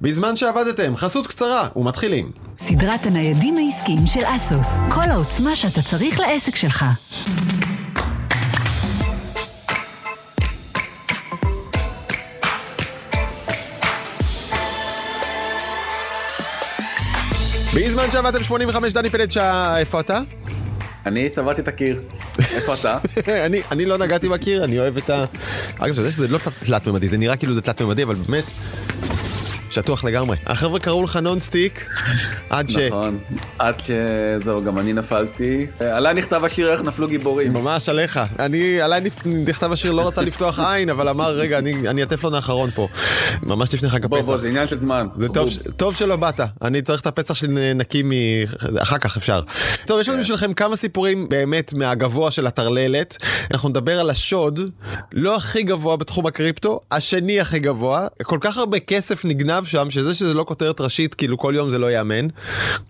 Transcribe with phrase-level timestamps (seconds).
[0.00, 2.32] בזמן שעבדתם, חסות קצרה, ומתחילים.
[2.58, 4.78] סדרת הניידים העסקיים של אסוס.
[4.90, 6.84] כל העוצמה שאתה צריך לעסק שלך.
[17.76, 20.20] בזמן שעבדתם 85, דני פלדשא, איפה אתה?
[21.06, 22.00] אני צבעתי את הקיר.
[22.38, 22.98] איפה אתה?
[23.46, 25.24] אני, אני לא נגעתי בקיר, אני אוהב את ה...
[25.78, 28.44] אגב, אתה יודע שזה לא תלת ממדי, זה נראה כאילו זה תלת ממדי, אבל באמת,
[29.78, 30.36] שטוח לגמרי.
[30.46, 31.86] החבר'ה קראו לך נונסטיק,
[32.50, 32.76] עד ש...
[32.76, 33.18] נכון,
[33.58, 35.66] עד שזהו, גם אני נפלתי.
[35.80, 37.52] עליי נכתב השיר איך נפלו גיבורים.
[37.52, 38.20] ממש עליך.
[38.38, 39.00] אני, עליי
[39.46, 42.88] נכתב השיר לא רצה לפתוח עין, אבל אמר, רגע, אני, אני הטפלון האחרון פה.
[43.42, 44.16] ממש לפני חג הפסח.
[44.16, 45.06] בוא, בוא, זה עניין של זמן.
[45.16, 48.10] זה טוב, טוב שלא באת, אני צריך את הפסח שלי נקי מ...
[48.78, 49.40] אחר כך אפשר.
[49.86, 53.16] טוב, יש לנו בשבילכם כמה סיפורים באמת מהגבוה של הטרללת.
[53.50, 54.60] אנחנו נדבר על השוד,
[55.12, 58.06] לא הכי גבוה בתחום הקריפטו, השני הכי גבוה.
[58.22, 61.78] כל כך הרבה כסף נגנב שם, שזה שזה לא כותרת ראשית, כאילו כל יום זה
[61.78, 62.26] לא ייאמן.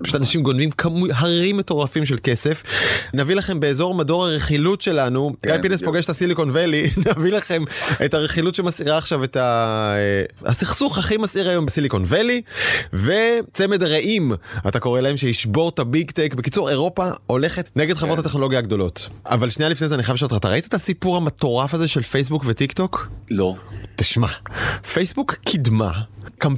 [0.02, 2.62] פשוט אנשים גונבים כמו הרים מטורפים של כסף.
[3.14, 5.82] נביא לכם באזור מדור הרכילות שלנו, כן, גיא פינס.
[5.82, 7.64] פוגש את ה Silicon Valley, נביא לכם
[8.04, 9.94] את הרכילות שמסעירה עכשיו את ה...
[10.44, 12.42] הסכסוך הכי מסעיר היום ב Silicon Valley,
[12.92, 14.32] וצמד רעים,
[14.68, 16.34] אתה קורא להם, שישבור את ה Big Tech.
[16.34, 18.24] בקיצור, אירופה הולכת נגד חברות כן.
[18.24, 19.08] הטכנולוגיה הגדולות.
[19.26, 22.02] אבל שנייה לפני זה אני חייב לשאול אותך, אתה ראית את הסיפור המטורף הזה של
[22.02, 23.08] פייסבוק וטיק טוק?
[23.30, 23.54] לא.
[23.96, 24.28] תשמע,
[24.92, 25.92] פייסבוק קידמה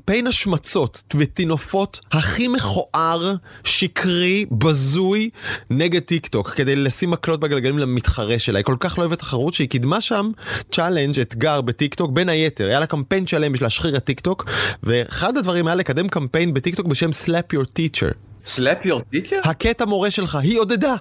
[0.01, 3.34] קמפיין השמצות וטינופות הכי מכוער,
[3.65, 5.31] שקרי, בזוי,
[5.70, 8.59] נגד טיק טוק, כדי לשים מקלות בגלגלים למתחרה שלה.
[8.59, 10.31] היא כל כך לא אוהבת תחרות שהיא קידמה שם
[10.73, 14.45] challenge, אתגר בטיק טוק, בין היתר, היה לה קמפיין שלם בשביל להשחיר את טיק טוק,
[14.83, 18.14] ואחד הדברים היה לקדם קמפיין בטיק טוק בשם Slap Your Teacher.
[18.41, 19.41] Slap your teacher?
[19.45, 20.95] הכה את המורה שלך, היא עודדה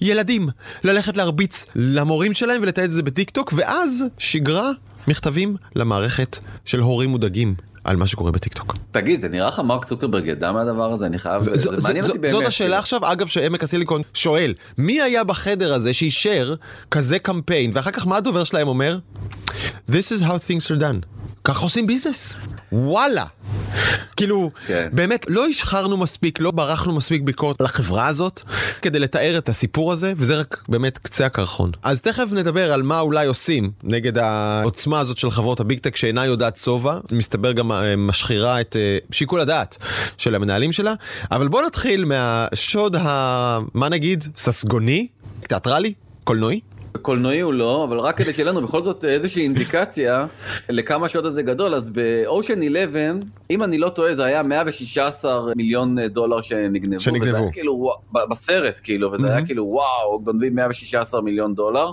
[0.00, 0.48] ילדים
[0.84, 4.70] ללכת להרביץ למורים שלהם ולתעד את זה בטיק טוק, ואז שיגרה
[5.08, 7.54] מכתבים למערכת של הורים מודאגים
[7.86, 8.76] על מה שקורה בטיק טוק.
[8.90, 11.06] תגיד, זה נראה לך מרק צוקרברג ידע מהדבר הזה?
[11.06, 11.42] אני חייב...
[11.42, 12.32] ז- זה ז- מעניין אותי באמת.
[12.34, 16.54] זאת השאלה עכשיו, אגב, שעמק הסיליקון שואל, מי היה בחדר הזה שאישר
[16.90, 18.98] כזה קמפיין, ואחר כך מה הדובר שלהם אומר?
[19.90, 21.15] This is how things are done.
[21.46, 22.38] ככה עושים business.
[22.72, 23.24] וואלה.
[24.16, 24.88] כאילו, כן.
[24.92, 28.42] באמת, לא השחרנו מספיק, לא מרחנו מספיק ביקורת על החברה הזאת,
[28.82, 31.70] כדי לתאר את הסיפור הזה, וזה רק באמת קצה הקרחון.
[31.82, 35.96] אז תכף נדבר על מה אולי עושים נגד העוצמה הזאת של חברות ה Big Tech
[35.96, 39.76] שאינה יודעת שובע, מסתבר גם אה, משחירה את אה, שיקול הדעת
[40.18, 40.94] של המנהלים שלה,
[41.30, 43.58] אבל בואו נתחיל מהשוד ה...
[43.74, 44.24] מה נגיד?
[44.34, 45.08] ססגוני?
[45.48, 45.92] תיאטרלי?
[46.24, 46.60] קולנועי?
[47.02, 50.26] קולנועי הוא לא, אבל רק כדי שיהיה לנו בכל זאת איזושהי אינדיקציה
[50.68, 53.02] לכמה השוד הזה גדול, אז באושן 11,
[53.50, 57.00] אם אני לא טועה, זה היה 116 מיליון דולר שנגנבו.
[57.00, 57.28] שנגנבו.
[57.28, 57.92] וזה היה כאילו,
[58.30, 61.90] בסרט, כאילו, וזה היה כאילו, וואו, גונבים 116 מיליון דולר,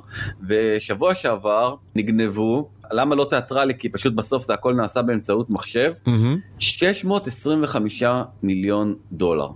[0.47, 3.73] ושבוע שעבר נגנבו, למה לא תיאטרלי?
[3.79, 6.37] כי פשוט בסוף זה הכל נעשה באמצעות מחשב, מהמם.
[6.59, 8.03] 625
[8.43, 9.47] מיליון דולר.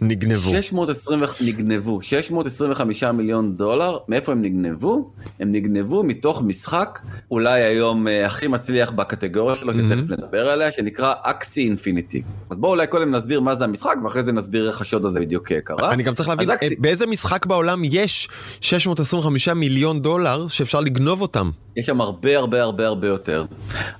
[0.00, 0.50] נגנבו.
[0.50, 5.10] 620, נגנבו, 625 מיליון דולר, מאיפה הם נגנבו?
[5.40, 6.98] הם נגנבו מתוך משחק,
[7.30, 12.22] אולי היום אה, הכי מצליח בקטגוריה שלו, שתכף נדבר עליה, שנקרא אקסי אינפיניטי.
[12.50, 15.52] אז בואו אולי קודם נסביר מה זה המשחק, ואחרי זה נסביר איך השוד הזה בדיוק
[15.52, 15.92] אה, קרה.
[15.92, 18.28] אני גם צריך להבין, אקסי- אה, באיזה משחק בעולם יש
[18.60, 21.50] 625 מיליון דולר שאפשר לגנוב אותם?
[21.76, 23.44] יש שם הרבה הרבה הרבה הרבה יותר.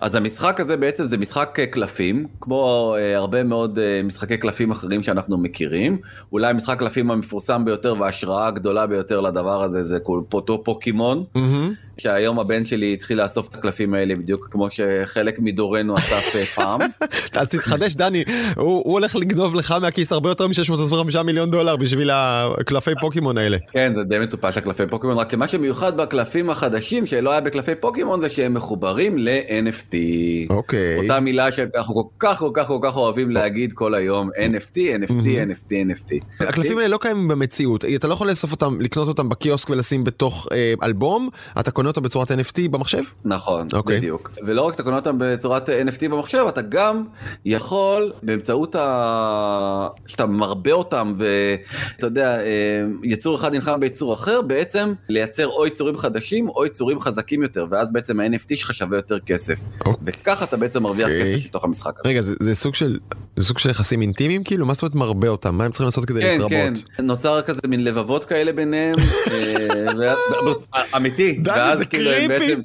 [0.01, 4.71] אז המשחק הזה בעצם זה משחק אה, קלפים, כמו אה, הרבה מאוד אה, משחקי קלפים
[4.71, 5.99] אחרים שאנחנו מכירים.
[6.33, 9.99] אולי משחק קלפים המפורסם ביותר וההשראה הגדולה ביותר לדבר הזה זה
[10.29, 11.25] פוטו פוקימון.
[11.35, 11.75] מהמם.
[12.01, 16.81] שהיום הבן שלי התחיל לאסוף את הקלפים האלה בדיוק כמו שחלק מדורנו אסף אה, פעם.
[17.41, 18.25] אז תתחדש דני,
[18.57, 23.57] הוא הוא הולך לגנוב לך מהכיס הרבה יותר מ-625 מיליון דולר בשביל הקלפי פוקימון האלה.
[23.73, 28.21] כן זה די מטופש הקלפי פוקימון רק שמה שמיוחד בקלפים החדשים שלא היה בקלפי פוקימון
[28.21, 29.97] זה שהם מחוברים ל-NFT.
[30.51, 30.99] אוקיי.
[30.99, 35.25] אותה מילה שאנחנו כל כך כל כך כל כך אוהבים להגיד כל היום NFT NFT
[35.25, 36.25] NFT NFT.
[36.41, 40.49] הקלפים האלה לא קיימים במציאות, אתה לא יכול לאסוף אותם, לקנות אותם בקיוסק ולשים בתוך
[40.53, 41.29] אה, אלבום,
[41.61, 43.03] אתה קונה אותו בצורת NFT במחשב?
[43.25, 43.99] נכון, אוקיי.
[43.99, 44.31] בדיוק.
[44.47, 47.05] ולא רק אתה קונה אותם בצורת NFT במחשב, אתה גם
[47.45, 49.89] יכול באמצעות ה...
[50.07, 55.97] שאתה מרבה אותם ואתה יודע, אה, יצור אחד נלחם ביצור אחר, בעצם לייצר או יצורים
[55.97, 59.59] חדשים או יצורים חזקים יותר, ואז בעצם ה-NFT שלך שווה יותר כסף.
[59.87, 59.95] אוקיי.
[60.07, 61.35] וככה אתה בעצם מרוויח אוקיי.
[61.35, 62.09] כסף מתוך המשחק הזה.
[62.09, 62.99] רגע, זה, זה סוג של
[63.37, 64.67] זה סוג של יחסים אינטימיים כאילו?
[64.67, 65.55] מה זאת אומרת מרבה אותם?
[65.55, 66.51] מה הם צריכים לעשות כדי כן, להתרבות?
[66.97, 68.95] כן, נוצר כזה מין לבבות כאלה ביניהם,
[69.31, 70.15] אה,
[70.97, 72.29] אמיתי, ואז זה כאילו קריפי.
[72.29, 72.61] בעצם,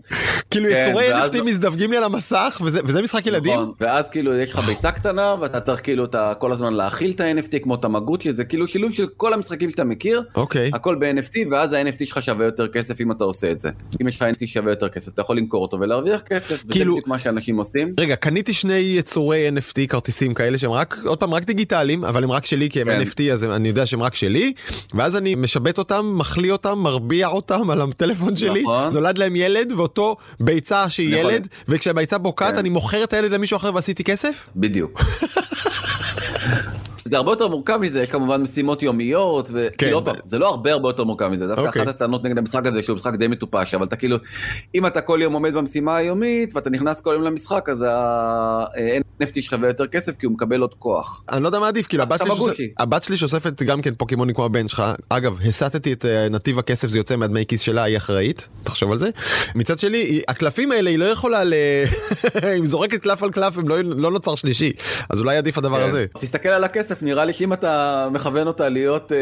[0.51, 3.53] כאילו כן, יצורי NFT מזדווגים לי על המסך וזה משחק ילדים?
[3.53, 7.19] נכון, ואז כאילו יש לך ביצה קטנה ואתה צריך כאילו אתה כל הזמן להאכיל את
[7.19, 10.71] ה-NFT כמו תמגוצ'י, זה כאילו שילוב של כל המשחקים שאתה מכיר, אוקיי.
[10.73, 13.69] הכל ב-NFT ואז ה-NFT שלך שווה יותר כסף אם אתה עושה את זה.
[14.01, 16.93] אם יש לך NFT שווה יותר כסף אתה יכול למכור אותו ולהרוויח כסף, וזה כאילו-
[16.93, 17.89] בדיוק מה שאנשים עושים.
[17.99, 22.31] רגע קניתי שני יצורי NFT כרטיסים כאלה שהם רק עוד פעם רק דיגיטליים אבל הם
[22.31, 23.01] רק שלי כי הם כן.
[23.01, 24.53] NFT אז אני יודע שהם רק שלי
[24.93, 28.93] ואז אני משבט אותם מחליא אותם מרביע אותם על הטלפון שלי נכון.
[29.03, 31.31] נולד להם ילד ואותו ביצה שהיא נכון.
[31.31, 32.57] ילד וכשהביצה בוקעת כן.
[32.57, 34.45] אני מוכר את הילד למישהו אחר ועשיתי כסף?
[34.55, 35.01] בדיוק.
[37.05, 39.53] זה הרבה יותר מורכב מזה, יש כמובן משימות יומיות, כן.
[39.57, 41.81] וכאילו עוד פעם, זה לא הרבה הרבה יותר מורכב מזה, דווקא אוקיי.
[41.81, 44.17] אחת הטענות נגד המשחק הזה שהוא משחק די מטופש, אבל אתה כאילו,
[44.75, 49.67] אם אתה כל יום עומד במשימה היומית ואתה נכנס כל יום למשחק, אז ה-NFT שווה
[49.67, 51.23] יותר כסף כי הוא מקבל עוד כוח.
[51.31, 52.19] אני לא יודע מה עדיף כאילו הבת.
[52.21, 52.71] טמגוצ'י.
[52.79, 56.87] הבת שלי שאוספת גם כן פוקימונים כמו הבן שלך אגב הסטתי את אה, נתיב הכסף
[56.87, 59.09] זה יוצא מהדמי כיס שלה היא אחראית תחשוב על זה
[59.55, 61.53] מצד היא- הקלפים האלה היא לא יכולה ל...
[62.59, 64.71] אם זורקת קלף על קלף לא, לא נוצר שלישי
[65.09, 65.87] אז אולי עדיף הדבר כן.
[65.87, 66.05] הזה.
[66.19, 69.17] תסתכל על הכסף, נראה לי שאם אתה מכוון אותה להיות אה,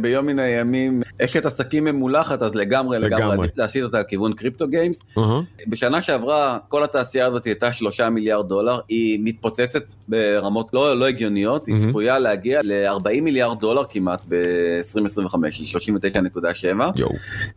[0.00, 3.46] ביום מן הימים אשת עסקים ממולחת, אז לגמרי לגמרי לגמרי.
[3.46, 5.00] עדיף להסיט אותה לכיוון crypto games.
[5.18, 5.40] אהה.
[5.66, 11.66] בשנה שעברה כל התעשייה הזאת הייתה שלושה מיליארד דולר, היא מתפוצצת ברמות לא, לא הגיוניות,
[11.66, 11.88] היא מהמם.
[11.88, 15.76] צפויה להגיע ל-40 מיליארד דולר כמעט ב-2025, היא
[16.36, 17.12] 39.7, יואו.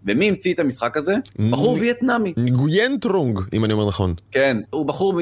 [0.06, 1.16] ומי המציא את המשחק הזה?
[1.52, 4.14] בחור וייטנאמי, נויין טרונג אם אני אומר נכון.
[4.32, 5.14] כן, הוא בחור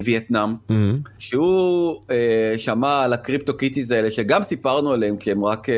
[0.00, 0.92] מווייטנאם, אהה.
[1.18, 5.74] שהוא אה, שמע על ה CryptoKitties האלה שגם סיפרנו עליהם כי הם רק אה,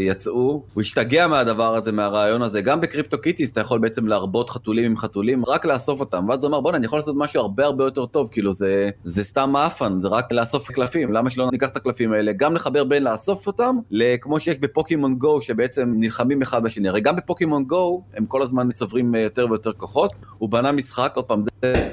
[0.00, 4.84] יצאו, הוא השתגע מהדבר הזה, מהרעיון הזה, גם ב CryptoKitties אתה יכול בעצם להרבות חתולים
[4.84, 7.84] עם חתולים, רק לאסוף אותם, ואז הוא אמר בואנה אני יכול לעשות משהו הרבה הרבה
[7.84, 11.76] יותר טוב, כאילו זה, זה סתם מעפן, זה רק לאסוף קלפים, למה שלא ניקח את
[11.76, 16.62] הקלפים האלה, גם לחבר בין לאסוף אותם, לכמו שיש ב Pokémon Go שבעצם נלחמים אחד
[16.62, 20.48] בשני, הרי גם ב Pokémon Go הם כל הזמן מצברים אה, יותר ויותר כוחות, הוא
[20.48, 21.88] בנה משחק, עוד פעם, זה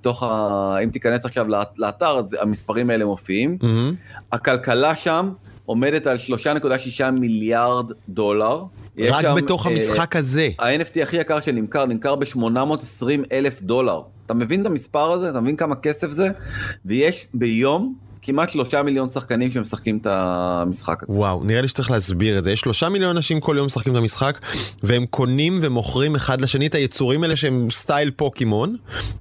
[0.00, 0.76] תוך ה...
[0.84, 3.58] אם תיכנס עכשיו לאת- לאתר, אז המספרים האלה מופיעים.
[3.64, 3.90] אהה.
[4.32, 5.30] הכלכלה שם
[5.64, 6.66] עומדת על 3.6
[7.10, 8.62] מיליארד דולר.
[9.00, 10.48] רק שם, בתוך אה, המשחק הזה.
[10.58, 14.00] ה-NFT הכי יקר שנמכר, נמכר ב-820 אלף דולר.
[14.26, 15.30] אתה מבין את המספר הזה?
[15.30, 16.28] אתה מבין כמה כסף זה?
[16.84, 17.94] ויש ביום
[18.26, 21.12] כמעט שלושה מיליון שחקנים שמשחקים את המשחק הזה.
[21.12, 22.52] וואו נראה לי שצריך להסביר את זה.
[22.52, 24.40] יש שלושה מיליון אנשים כל יום משחקים את המשחק
[24.82, 28.76] והם קונים ומוכרים אחד לשני את היצורים האלה שהם סטייל פוקימון.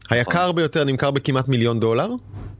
[0.09, 2.09] היקר ביותר נמכר בכמעט מיליון דולר.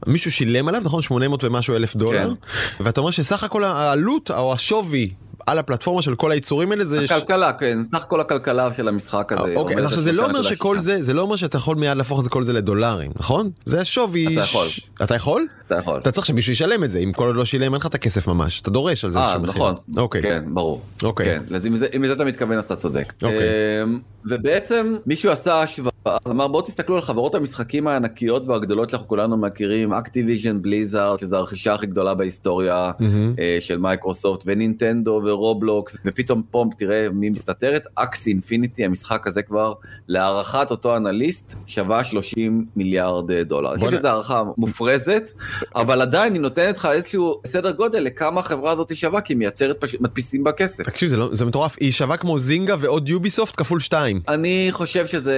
[0.06, 1.02] מישהו שילם עליו נכון?
[1.02, 2.32] 800 ומשהו אלף דולר.
[2.80, 5.10] ואתה אומר שסך הכל העלות או השווי
[5.46, 7.06] על הפלטפורמה של כל היצורים האלה זה.
[7.06, 9.52] ש- הכלכלה, כן, סך כל הכלכלה של המשחק הזה.
[9.56, 10.48] אוקיי, אז עכשיו זה לא אומר 3.6.
[10.48, 13.50] שכל זה, זה לא אומר שאתה יכול מיד להפוך את זה כל זה לדולרים, נכון?
[13.64, 14.26] זה השווי...
[14.32, 14.68] אתה יכול.
[14.68, 15.46] ש- אתה יכול?
[15.66, 15.98] אתה יכול.
[16.00, 18.26] אתה צריך שמישהו ישלם את זה, אם כל עוד לא שילם אין לך את הכסף
[18.28, 19.54] ממש, אתה דורש על זה אה, איזשהו מחיר.
[19.54, 19.74] נכון.
[19.96, 20.22] אוקיי.
[20.22, 20.82] כן, ברור.
[21.02, 21.26] אוקיי.
[21.26, 23.12] כן, אז אם לזה- אם לזה אתה מתכוון אתה צודק.
[23.22, 23.38] אוקיי.
[23.84, 25.92] אמ, ובעצם מישהו עשה השוואה,
[26.28, 31.74] אמר בואו תסתכלו על חברות המשחקים הענקיות והגדולות שאנחנו כולנו מכירים, Activision Blizzard, שזו הרכישה
[31.74, 32.90] הכי גדולה בהיסטוריה.
[33.38, 39.42] אה, של מייקרוסופט, ונינטנדו ו Roblox, ופתאום פה תראה מי מסתתרת, Axie Infinity, המשחק הזה
[39.42, 39.72] כבר,
[40.08, 43.70] להערכת אותו אנליסט, שווה 30 מיליארד דולר.
[43.70, 43.98] אני חושב בוא'נה.
[43.98, 45.30] שזו הערכה מופרזת,
[45.74, 49.80] אבל עדיין היא נותנת לך איזשהו סדר גודל לכמה החברה הזאת שווה, כי היא מייצרת
[49.80, 49.96] פש...
[50.00, 50.84] מדפיסים בה כסף.
[50.84, 54.20] תקשיב, זה, לא, זה מטורף, היא שווה כמו Zynga ועוד Ubisoft כפול שתיים.
[54.28, 55.36] אני חושב שזה,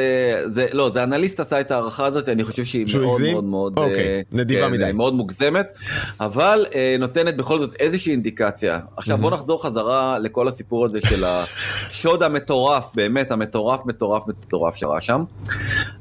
[0.59, 3.33] זה, לא, זה אנליסט עשה את ההערכה הזאת, אני חושב שהיא מאוד הגזים?
[3.33, 4.93] מאוד מאוד, אוקיי, אה, נדיבה כן, מדי.
[4.93, 5.67] מאוד מוגזמת,
[6.21, 8.81] אבל אה, נותנת בכל זאת איזושהי אינדיקציה.
[8.97, 15.01] עכשיו בוא נחזור חזרה לכל הסיפור הזה של השוד המטורף, באמת המטורף מטורף מטורף שרה
[15.01, 15.25] שם.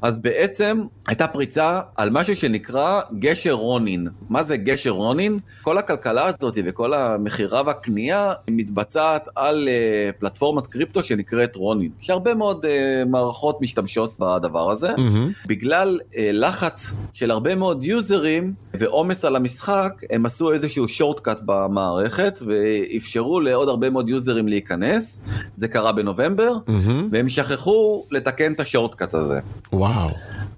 [0.02, 4.08] אז בעצם הייתה פריצה על משהו שנקרא גשר רונין.
[4.28, 5.38] מה זה גשר רונין?
[5.62, 11.90] כל הכלכלה הזאת וכל המכירה והקנייה מתבצעת על אה, פלטפורמת קריפטו שנקראת רונין.
[11.98, 14.88] שהרבה מאוד אה, מערכות משתמשות בדבר הזה.
[14.96, 15.32] מהמם.
[15.46, 22.38] בגלל אה, לחץ של הרבה מאוד יוזרים ועומס על המשחק, הם עשו איזשהו שורטקאט במערכת
[22.46, 25.20] ואפשרו לעוד הרבה מאוד יוזרים להיכנס.
[25.56, 27.08] זה קרה בנובמבר, מהמם.
[27.12, 29.40] והם שכחו לתקן את ה shortcut הזה.
[29.78, 30.10] וואו.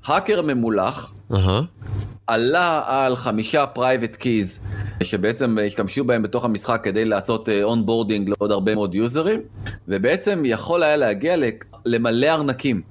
[0.04, 1.12] האקר ממולח.
[2.26, 4.58] עלה על חמישה private keys
[5.02, 9.40] שבעצם השתמשו בהם בתוך המשחק כדי לעשות onboarding לעוד הרבה מאוד יוזרים
[9.88, 11.36] ובעצם יכול היה להגיע
[11.86, 12.82] למלא ארנקים.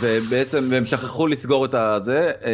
[0.00, 2.50] ובעצם הם שכחו לסגור את הזה, אה,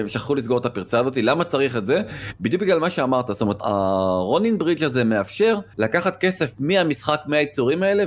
[0.00, 2.02] הם שכחו לסגור את הפרצה הזאת, למה צריך את זה?
[2.40, 7.82] בדיוק בגלל מה שאמרת, זאת אומרת, ה Ronin Bridge הזה מאפשר לקחת כסף מהמשחק, מהיצורים
[7.82, 8.04] האלה,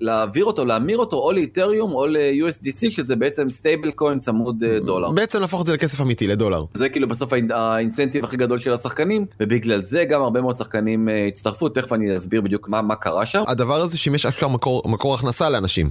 [0.00, 5.10] ולהעביר אותו, להמיר אותו או לאית'ריום או ל-USDC, שזה בעצם stablecoin צמוד אה, דולר.
[5.10, 6.64] בעצם להפוך את זה לכסף אמיתי, לדולר.
[6.74, 10.40] זה כאילו בסוף ה in- ה incentive הכי גדול של השחקנים, ובגלל זה גם הרבה
[10.40, 13.42] מאוד שחקנים אה, הצטרפו, תכף אני אסביר בדיוק מה, מה קרה שם.
[13.46, 15.90] הדבר הזה שימש אשכרה מקור, מקור הכנסה לאנשים.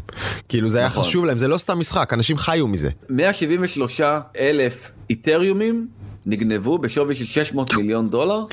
[0.49, 1.03] כאילו זה היה נכון.
[1.03, 2.89] חשוב להם, זה לא סתם משחק, אנשים חיו מזה.
[3.09, 4.01] 173
[4.39, 5.87] אלף איתריומים
[6.25, 8.43] נגנבו בשווי של 600 מיליון דולר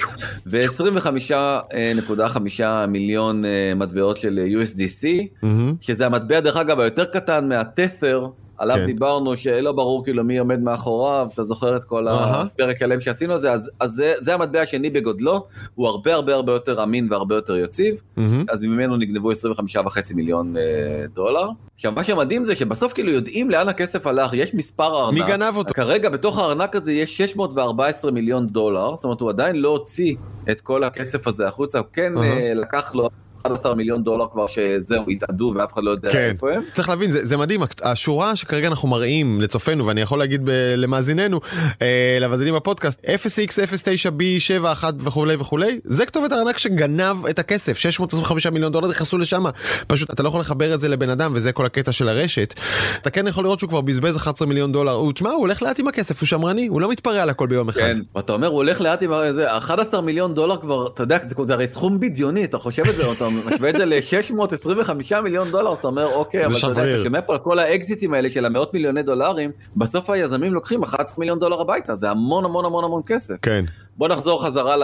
[0.46, 5.06] ו-25.5 מיליון אה, מטבעות של USDC,
[5.42, 5.74] מהמם.
[5.80, 8.26] שזה המטבע דרך אגב היותר קטן מהתת'ר.
[8.58, 8.86] עליו כן.
[8.86, 12.42] דיברנו שלא ברור כאילו מי עומד מאחוריו, אתה זוכר את כל אהה.
[12.42, 16.34] הפרק שלם שעשינו על זה, אז, אז זה, זה המטבע השני בגודלו, הוא הרבה הרבה
[16.34, 18.44] הרבה יותר אמין והרבה יותר יציב, מהמם.
[18.48, 21.48] אז ממנו נגנבו 25.5 מיליון אה, דולר.
[21.74, 25.14] עכשיו מה שמדהים זה שבסוף כאילו יודעים לאן הכסף הלך, יש מספר ארנק.
[25.14, 25.74] מי גנב אותו?
[25.74, 30.16] כרגע בתוך הארנק הזה יש 614 מיליון דולר, זאת אומרת הוא עדיין לא הוציא
[30.50, 32.18] את כל הכסף הזה החוצה, הוא כן.
[32.18, 33.08] אה, לקח לו
[33.46, 36.30] 11 מיליון דולר כבר שזהו, התאדו ואף אחד לא יודע כן.
[36.32, 36.62] איפה הם.
[36.74, 41.40] צריך להבין, זה, זה מדהים, השורה שכרגע אנחנו מראים לצופינו, ואני יכול להגיד ב, למאזיננו,
[41.82, 48.88] אה, למאזינים בפודקאסט, 0x09b71 וכולי וכולי, זה כתובת הארנק שגנב את הכסף, 625 מיליון דולר
[48.88, 49.44] נכנסו לשם,
[49.86, 52.54] פשוט אתה לא יכול לחבר את זה לבן אדם, וזה כל הקטע של הרשת.
[52.96, 55.78] אתה כן יכול לראות שהוא כבר בזבז 11 מיליון דולר, הוא, תשמע, הוא הולך לאט
[55.78, 57.80] עם הכסף, הוא שמרני, הוא לא מתפרע על הכל ביום אחד.
[57.80, 61.34] כן, ואתה אומר הוא הולך לאט עם זה, 11 מיליון דולר כבר, אתה יודע, זה,
[61.46, 65.72] זה הרי סכום בדיוני, אתה חושב את זה, אתה משווה את זה ל-625 מיליון דולר,
[65.72, 66.94] אז אתה אומר אוקיי, אבל אתה יודע.
[66.94, 71.16] אתה שומע פה על כל האקזיטים האלה של המאות מיליוני דולרים, בסוף היזמים לוקחים 11
[71.18, 73.34] מיליון דולר הביתה, זה המון המון המון המון כסף.
[73.42, 73.64] כן.
[73.96, 74.76] בוא נחזור חזרה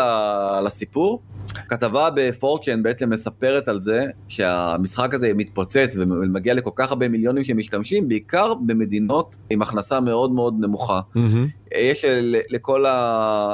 [0.64, 1.20] לסיפור.
[1.68, 8.08] כתבה בפורצ'ן בעצם מספרת על זה שהמשחק הזה מתפוצץ ומגיע לכל כך הרבה מיליונים שמשתמשים,
[8.08, 11.00] בעיקר במדינות עם הכנסה מאוד מאוד נמוכה.
[11.14, 11.46] מהמם.
[11.76, 12.04] יש
[12.50, 12.84] לכל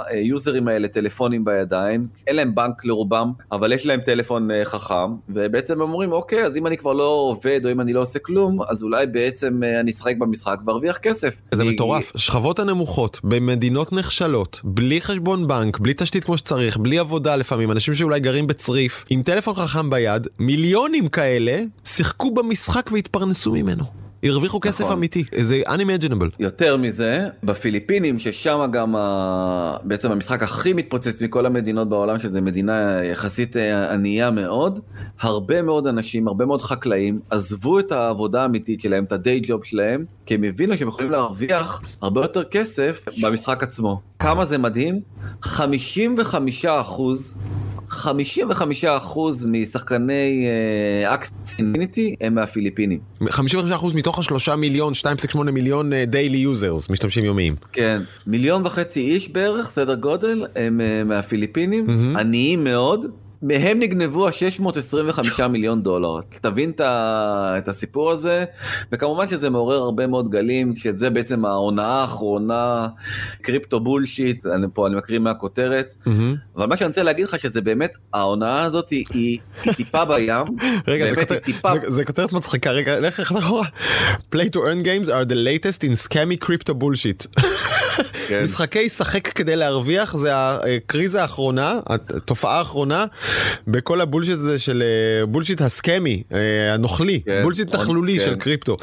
[0.07, 4.95] היוזרים האלה טלפונים בידיים, אין להם בנק לרובם, אבל יש להם טלפון אה, חכם,
[5.29, 8.19] ובעצם הם אומרים, אוקיי, אז אם אני כבר לא עובד או אם אני לא עושה
[8.19, 11.41] כלום, אז אולי בעצם אה, אני אשחק במשחק וארוויח כסף.
[11.55, 16.99] זה כי- מטורף, השכבות הנמוכות במדינות נחשלות, בלי חשבון בנק, בלי תשתית כמו שצריך, בלי
[16.99, 23.53] עבודה לפעמים, אנשים שאולי גרים בצריף, עם טלפון חכם ביד, מיליונים כאלה שיחקו במשחק והתפרנסו
[23.53, 23.85] ממנו.
[24.23, 24.97] הרוויחו כסף נכון.
[24.97, 26.37] אמיתי, זה unimaginable.
[26.39, 29.77] יותר מזה, בפיליפינים, ששם גם ה...
[29.85, 34.81] בעצם המשחק הכי מתפוצץ מכל המדינות בעולם, שזה מדינה יחסית אה, ענייה מאוד,
[35.21, 40.05] הרבה מאוד אנשים, הרבה מאוד חקלאים, עזבו את העבודה האמיתית שלהם, את הדיי ג'וב שלהם,
[40.27, 44.01] כי הם הבינו שהם יכולים להרוויח הרבה יותר כסף במשחק עצמו.
[44.19, 45.01] כמה זה מדהים?
[45.43, 47.35] 55 אחוז
[47.91, 47.97] 55%
[49.47, 50.47] משחקני
[51.05, 52.99] Axie Infinity הם מהפיליפינים.
[53.23, 53.27] 55%
[53.95, 54.93] מתוך השלושה מיליון,
[55.33, 57.55] 2.8 מיליון daily users, משתמשים יומיים.
[57.73, 62.17] כן, מיליון וחצי איש בערך, סדר גודל, הם אה, מהפיליפינים, מהמם.
[62.17, 63.07] עניים מאוד.
[63.43, 66.09] מהם נגנבו ה-625 מיליון דולר.
[66.31, 66.73] תבין
[67.59, 68.45] את, הסיפור הזה,
[68.93, 72.87] וכמובן שזה מעורר הרבה מאוד גלים, שזה בעצם ההונאה האחרונה,
[73.43, 76.35] קריפטו bullshit, אני פה אני מקריא מהכותרת, מהמם.
[76.57, 80.45] אבל מה שאני רוצה להגיד לך שזה באמת, ההונאה הזאת היא, היא, היא טיפה בים,
[80.89, 83.65] רגע, זה כותר- טיפה, זה- זה כותרת מצחיקה, רגע, לך אחד אחורה.
[84.35, 87.27] Play to earn games are the latest in scammy crypto bullshit.
[88.29, 88.43] כן.
[88.43, 93.05] משחקי שחק כדי להרוויח זה הקריזה האחרונה, התופעה האחרונה
[93.69, 98.19] בכל ה bullshit הזה של אה, bullshit ה scammy, אה, הנוכלי, כן, bullshit נכון, נכלולי
[98.19, 98.25] כן.
[98.25, 98.77] של קריפטו.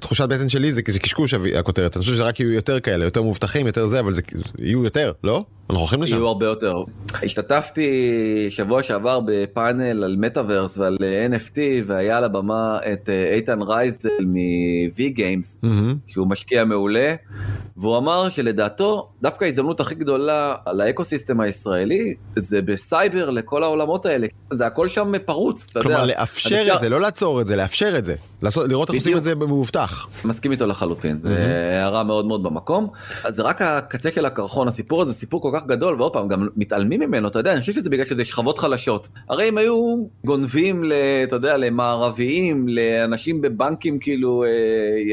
[0.00, 3.66] תחושת בטן שלי זה זה קשקוש הכותרת, אני חושב שרק יהיו יותר כאלה, יותר מאובטחים,
[3.66, 4.22] יותר זה, אבל זה
[4.58, 5.44] יהיו יותר, לא?
[5.70, 6.14] אנחנו הולכים לשם.
[6.14, 6.76] יהיו הרבה יותר.
[7.22, 7.90] השתתפתי
[8.48, 14.08] שבוע שעבר בפאנל על מטאוורס ועל אה, NFT והיה על הבמה את אה, איתן רייזל
[14.20, 15.96] מ-V Games מהמם.
[16.06, 17.14] שהוא משקיע מעולה
[17.76, 24.06] והוא אמר שלדעתו דווקא ההזדמנות הכי גדולה על ה ecosystem הישראלי זה בסייבר לכל העולמות
[24.06, 25.80] האלה זה הכל שם פרוץ יודע.
[25.82, 28.14] כלומר אז לאפשר אפשר- את זה, לא לעצור את זה, לאפשר את זה.
[28.42, 29.16] לעשות- לראות איך עושים.
[29.16, 30.06] את זה במאובטח.
[30.24, 31.36] מסכים איתו לחלוטין, זה
[31.82, 32.88] הערה מאוד מאוד במקום.
[33.24, 36.48] אז זה רק הקצה של הקרחון, הסיפור הזה סיפור כל כך גדול, ועוד פעם, גם
[36.56, 39.08] מתעלמים ממנו, אתה יודע, אני חושב שזה בגלל שזה שכבות חלשות.
[39.28, 40.92] הרי אם היו גונבים, ל,
[41.24, 44.48] אתה יודע, למערביים, לאנשים בבנקים כאילו אה,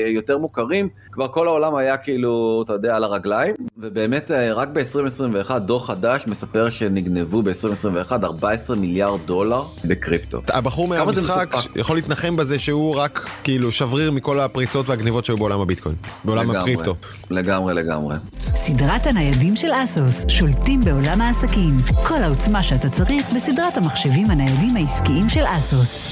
[0.10, 5.60] יותר מוכרים, כבר כל העולם היה כאילו, אתה יודע, על הרגליים, ובאמת אה, רק ב-2021
[5.60, 10.42] דוח חדש מספר שנגנבו ב-2021 14 מיליארד דולר בקריפטו.
[10.48, 11.56] הבחור מהמשחק.
[11.76, 16.44] יכול להתנחם בזה שהוא רק רק כאילו שבריר מכל הפריצות והגניבות שהיו בעולם הביטקוין, בעולם
[16.44, 16.96] לגמרי, הקריפטו.
[17.30, 18.16] לגמרי, לגמרי.
[18.40, 21.74] סדרת הניידים של אסוס שולטים בעולם העסקים.
[22.08, 26.12] כל העוצמה שאתה צריך בסדרת המחשבים הניידים העסקיים של אסוס.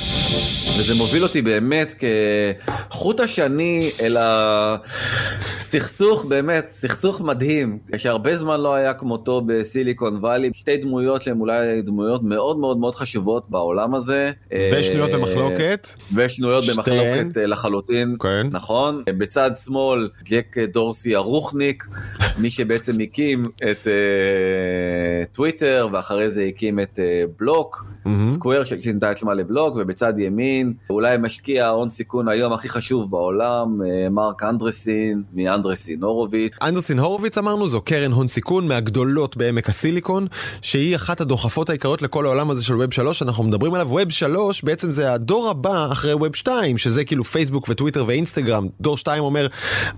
[0.79, 2.03] וזה מוביל אותי באמת
[2.89, 10.77] כחוט השני אל הסכסוך, באמת, סכסוך מדהים, שהרבה זמן לא היה כמותו בסיליקון וואלי, שתי
[10.77, 14.31] דמויות שהן אולי דמויות מאוד מאוד מאוד חשובות בעולם הזה.
[14.73, 15.87] ושנויות במחלוקת.
[16.15, 16.65] ושנויות.
[16.65, 16.94] במחלוקת
[17.37, 18.47] אה, לחלוטין, כן.
[18.51, 19.03] נכון?
[19.07, 21.87] בצד שמאל, ג'ק דורסי הרוחניק,
[22.41, 28.25] מי שבעצם הקים את אה, טוויטר, ואחרי זה הקים את אה, בלוק, מהמם.
[28.25, 33.81] סקוויר ששינתה את שמה לבלוק, ובצד ימין, אולי משקיע ההון סיכון היום הכי חשוב בעולם,
[33.81, 36.53] אה, מרק אנדרסין, מאנדרסין הורוביץ.
[36.61, 40.27] אנדרסין הורוביץ אמרנו זו קרן הון סיכון מהגדולות בעמק הסיליקון
[40.61, 44.63] שהיא אחת הדוחפות העיקריות לכל העולם הזה של ווב 3 אנחנו מדברים עליו ווב 3
[44.63, 49.47] בעצם זה הדור הבא אחרי ווב 2 שזה כאילו פייסבוק וטוויטר ואינסטגרם דור 2 אומר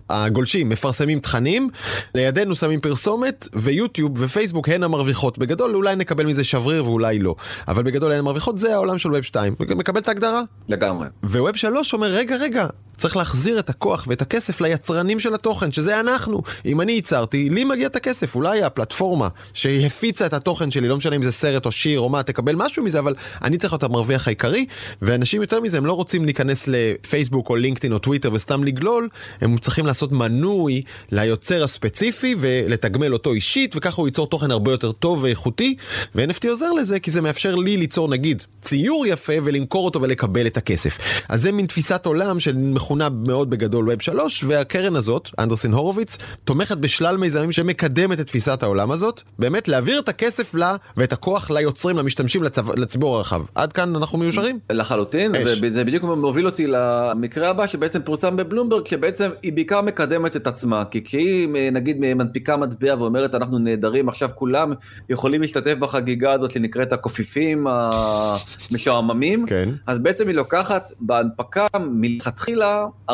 [0.09, 1.69] הגולשים מפרסמים תכנים
[2.15, 5.37] לידינו שמים פרסומת ויוטיוב ופייסבוק הן המרוויחות.
[5.37, 7.35] בגדול אולי נקבל מזה שבריר ואולי לא.
[7.67, 10.41] אבל בגדול הן המרוויחות זה העולם של ווב 2 מקבל את ההגדרה?
[10.69, 11.07] לגמרי.
[11.23, 12.67] וווב 3 אומר רגע רגע
[12.97, 16.41] צריך להחזיר את הכוח ואת הכסף ליצרנים של התוכן שזה אנחנו.
[16.65, 18.35] אם אני ייצרתי לי מגיע את הכסף.
[18.35, 22.23] אולי הפלטפורמה שהפיצה את התוכן שלי לא משנה אם זה סרט או שיר או מה
[22.23, 24.65] תקבל משהו מזה אבל אני צריך להיות המרוויח העיקרי
[25.01, 29.09] ואנשים יותר מזה הם לא רוצים להיכנס לפייסבוק או לינקדאין או טוויטר וסתם לגלול
[29.41, 30.81] הם צריכים לעשות מנוי
[31.11, 35.75] ליוצר הספציפי ולתגמל אותו אישית וככה הוא ייצור תוכן הרבה יותר טוב ואיכותי.
[36.15, 40.57] ו-NFT עוזר לזה כי זה מאפשר לי ליצור נגיד ציור יפה ולמכור אותו ולקבל את
[40.57, 40.97] הכסף.
[41.29, 46.77] אז זה מין תפיסת עולם שמכונה מאוד בגדול ווב 3 והקרן הזאת אנדרסין הורוביץ תומכת
[46.77, 49.21] בשלל מיזמים שמקדמת את תפיסת העולם הזאת.
[49.39, 52.61] באמת להעביר את הכסף לה ואת הכוח ליוצרים למשתמשים לצו...
[52.77, 53.41] לציבור הרחב.
[53.55, 54.59] עד כאן אנחנו מיושרים?
[54.69, 55.59] לחלוטין, אש.
[55.61, 60.85] וזה בדיוק מוביל אותי למקרה הבא שבעצם פורסם בבלומברג, שבעצם היא בעיקר מקדמת את עצמה,
[60.85, 64.73] כי כשהיא נגיד מנפיקה מטבע ואומרת אנחנו נהדרים, עכשיו כולם
[65.09, 73.13] יכולים להשתתף בחגיגה הזאת שנקראת הקופיפים המשועממים, כן אז בעצם היא לוקחת בהנפקה מלכתחילה 14%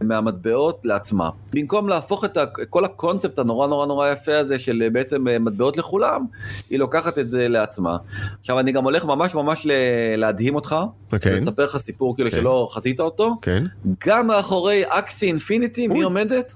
[0.00, 1.30] מהמטבעות לעצמה.
[1.52, 2.38] במקום להפוך את
[2.70, 6.24] כל הקונספט הנורא נורא נורא יפה הזה של בעצם מטבעות לכולם,
[6.70, 7.96] היא לוקחת את זה לעצמה.
[8.40, 9.66] עכשיו אני גם הולך ממש ממש
[10.16, 10.76] להדהים אותך,
[11.12, 11.34] אוקיי.
[11.40, 12.36] לספר לך סיפור כאילו כן.
[12.36, 13.36] שלא חזית אותו.
[13.42, 13.64] כן
[14.06, 16.02] גם מאחורי אקסי אינפיניטי, מי.
[16.02, 16.54] עומדת?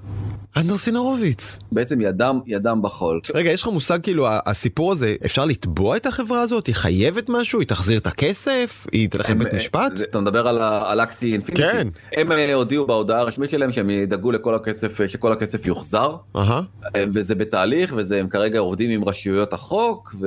[0.56, 3.20] אנדרסין הורוביץ בעצם ידם, ידם בחול.
[3.34, 7.60] רגע יש לך מושג כאילו הסיפור הזה אפשר לתבוע את החברה הזאת היא חייבת משהו
[7.60, 11.62] היא תחזיר את הכסף היא תלך הם, לבית משפט אתה מדבר על, אקסי אינפיניטי?
[11.62, 11.88] כן.
[12.12, 16.62] הם אה, הודיעו בהודעה הרשמית שלהם שהם ידאגו לכל הכסף, אה, שכל הכסף יוחזר, אהה.
[16.96, 20.26] אה, וזה בתהליך, וזה הם כרגע עובדים עם רשויות החוק, ו...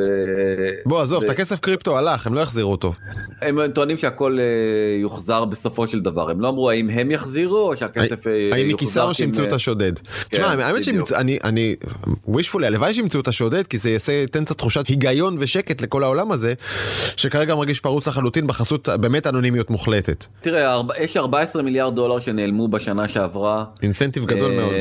[0.86, 2.94] בוא עזוב את הכסף קריפטו הלך הם לא יחזירו אותו
[3.41, 4.38] הם טוענים שהכל
[5.01, 8.75] יוחזר בסופו של דבר, הם לא אמרו האם הם יחזירו או שהכסף אה, האם יוחזר.
[8.75, 9.94] מכיסם או שימצאו את השודד.
[10.30, 10.84] כן, תשמע האמת בדיוק.
[10.84, 11.76] שימצאו אני אני
[12.28, 16.32] wishfully הלוואי שימצאו את השודד כי זה יעשה ייתן קצת תחושת היגיון ושקט לכל העולם
[16.32, 16.54] הזה
[17.18, 20.25] שכרגע מרגיש פרוץ לחלוטין בחסות באמת אנונימיות מוחלטת.
[20.42, 23.66] תראה, יש 14 מיליארד דולר שנעלמו בשנה שעברה.
[23.84, 24.74] אינסנטיב גדול אה, מאוד.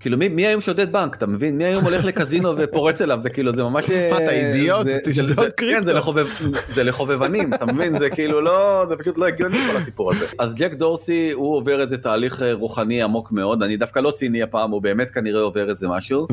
[0.00, 3.54] כאילו מי, היום שודד בנק אתה מבין מי היום הולך לקזינו ופורץ אליו זה כאילו
[3.54, 4.86] זה ממש מה, אתה אה, אידיוט?
[5.04, 5.84] תשדוד קריפטו.
[5.84, 6.32] כן,
[6.68, 10.54] זה לחובבנים אתה מבין זה כאילו לא זה פשוט לא הגיוני כל הסיפור הזה אז
[10.54, 14.70] ג'ק דורסי הוא עובר איזה תהליך אה, רוחני עמוק מאוד אני דווקא לא ציני הפעם
[14.70, 16.26] הוא באמת כנראה עובר איזה משהו.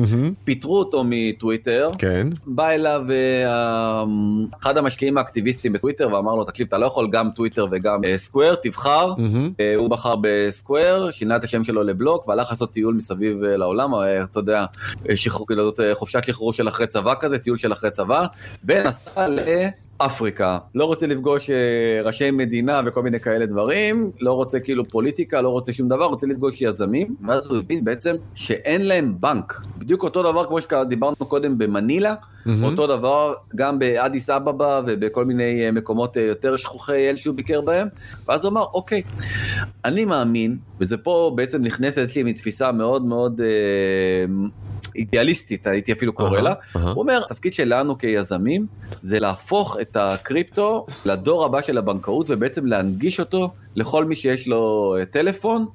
[0.44, 2.28] פיטרו אותו מטוויטר כן.
[2.46, 4.04] בא אליו אה,
[4.62, 8.54] אחד המשקיעים האקטיביסטים בטוויטר ואמר לו תקשיב אתה לא יכול גם טוויטר וגם אה, סקוויר
[8.54, 9.12] תבחר.
[9.60, 13.90] אה, הוא בחר בסקוויר, שינה את השם שלו לבלוק והלך לעשות טיול מסביב לעולם,
[14.24, 14.64] אתה יודע,
[15.14, 18.26] שחרור, כאילו, חופשת שחרור של אחרי צבא כזה, טיול של אחרי צבא,
[18.64, 19.26] ונסע
[20.02, 20.58] לאפריקה.
[20.74, 25.48] לא רוצה לפגוש אה, ראשי מדינה וכל מיני כאלה דברים, לא רוצה כאילו פוליטיקה, לא
[25.48, 29.60] רוצה שום דבר, רוצה לפגוש יזמים, ואז הוא הבין בעצם שאין להם בנק.
[29.78, 32.14] בדיוק אותו דבר כמו שדיברנו קודם במנילה,
[32.46, 32.64] מהמם.
[32.64, 37.60] אותו דבר גם באדיס אבבה ובכל מיני אה, מקומות אה, יותר שכוחי אל שהוא ביקר
[37.60, 37.88] בהם,
[38.28, 39.02] ואז הוא אמר, אוקיי,
[39.84, 44.34] אני מאמין, וזה פה בעצם נכנס איזושהי מין תפיסה מאוד מאוד אה,
[44.96, 46.54] אידיאליסטית, הייתי אפילו קורא לה.
[46.72, 48.66] הוא אומר, התפקיד שלנו כיזמים
[49.02, 54.94] זה להפוך את הקריפטו לדור הבא של הבנקאות ובעצם להנגיש אותו לכל מי שיש לו
[54.98, 55.66] אה, טלפון.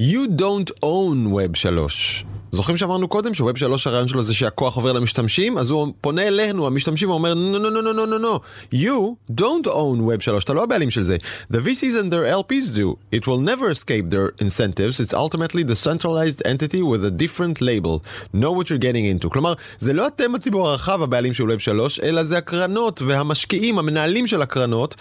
[0.00, 2.24] You don't own Web 3.
[2.52, 6.66] זוכרים שאמרנו קודם שווב 3 הרעיון שלו זה שהכוח עובר למשתמשים, אז הוא פונה אלינו,
[6.66, 10.52] המשתמשים, ואומר, no, no, no, no, no, no, no, you don't own Web 3, אתה
[10.52, 11.16] לא הבעלים של זה.
[11.52, 13.16] The VCs and their LPs do.
[13.18, 17.98] It will never escape their incentives, it's ultimately the centralized entity with a different label.
[18.34, 19.28] know what you're getting into.
[19.28, 24.26] כלומר, זה לא אתם הציבור הרחב הבעלים של Web 3, אלא זה הקרנות והמשקיעים, המנהלים
[24.26, 24.94] של הקרנות.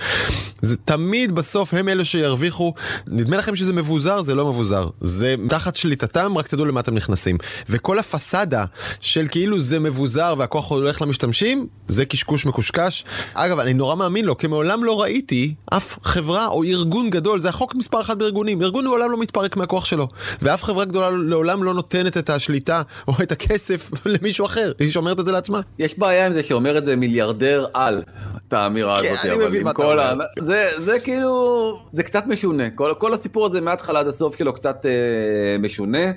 [0.62, 2.74] זה תמיד בסוף הם אלה שירוויחו.
[3.08, 4.22] נדמה לכם שזה מבוזר?
[4.22, 4.90] זה לא מבוזר.
[5.02, 7.37] זה תחת שליטתם, רק תדעו למה אתם נכנסים.
[7.70, 8.66] וכל הפסאדה
[9.00, 13.06] של כאילו זה מבוזר והכוח הולך למשתמשים, זה קשקוש מקושקש.
[13.34, 17.50] אגב, אני נורא מאמין לו, כי מעולם לא ראיתי אף חברה או ארגון גדול, זה
[17.50, 20.08] החוק מספר אחת בארגונים, ארגון לעולם לא מתפרק מהכוח שלו.
[20.42, 25.20] ואף חברה גדולה לעולם לא נותנת את השליטה או את הכסף למישהו אחר, היא שומרת
[25.20, 25.60] את זה לעצמה.
[25.80, 28.04] יש בעיה עם זה שאומר את זה מיליארדר על,
[28.48, 30.12] את האמירה כן, הזאת, אני אבל מבין עם מה אתה כל ה...
[30.12, 30.26] אומר.
[30.40, 34.86] זה, זה כאילו, זה קצת משונה, כל, כל הסיפור הזה מההתחלה עד הסוף שלו קצת
[34.86, 36.12] אה, משונה.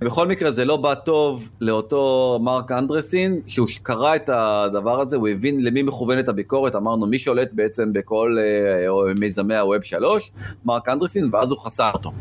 [0.00, 5.28] בכל מקרה זה לא בא טוב לאותו מרק אנדרסין, שהוא קרא את הדבר הזה, הוא
[5.28, 10.30] הבין למי מכוונת הביקורת, אמרנו מי שולט בעצם בכל אה, מיזמי הווב 3,
[10.64, 12.12] מרק אנדרסין, ואז הוא חסר אותו.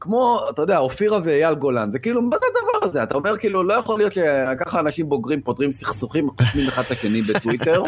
[0.00, 2.46] כמו, אתה יודע, אופירה ואייל גולן, זה כאילו, מה זה
[2.86, 3.02] הזה?
[3.02, 7.22] אתה אומר כאילו, לא יכול להיות שככה אנשים בוגרים פותרים סכסוכים, חוסמים אחד את השני
[7.22, 7.82] בטוויטר.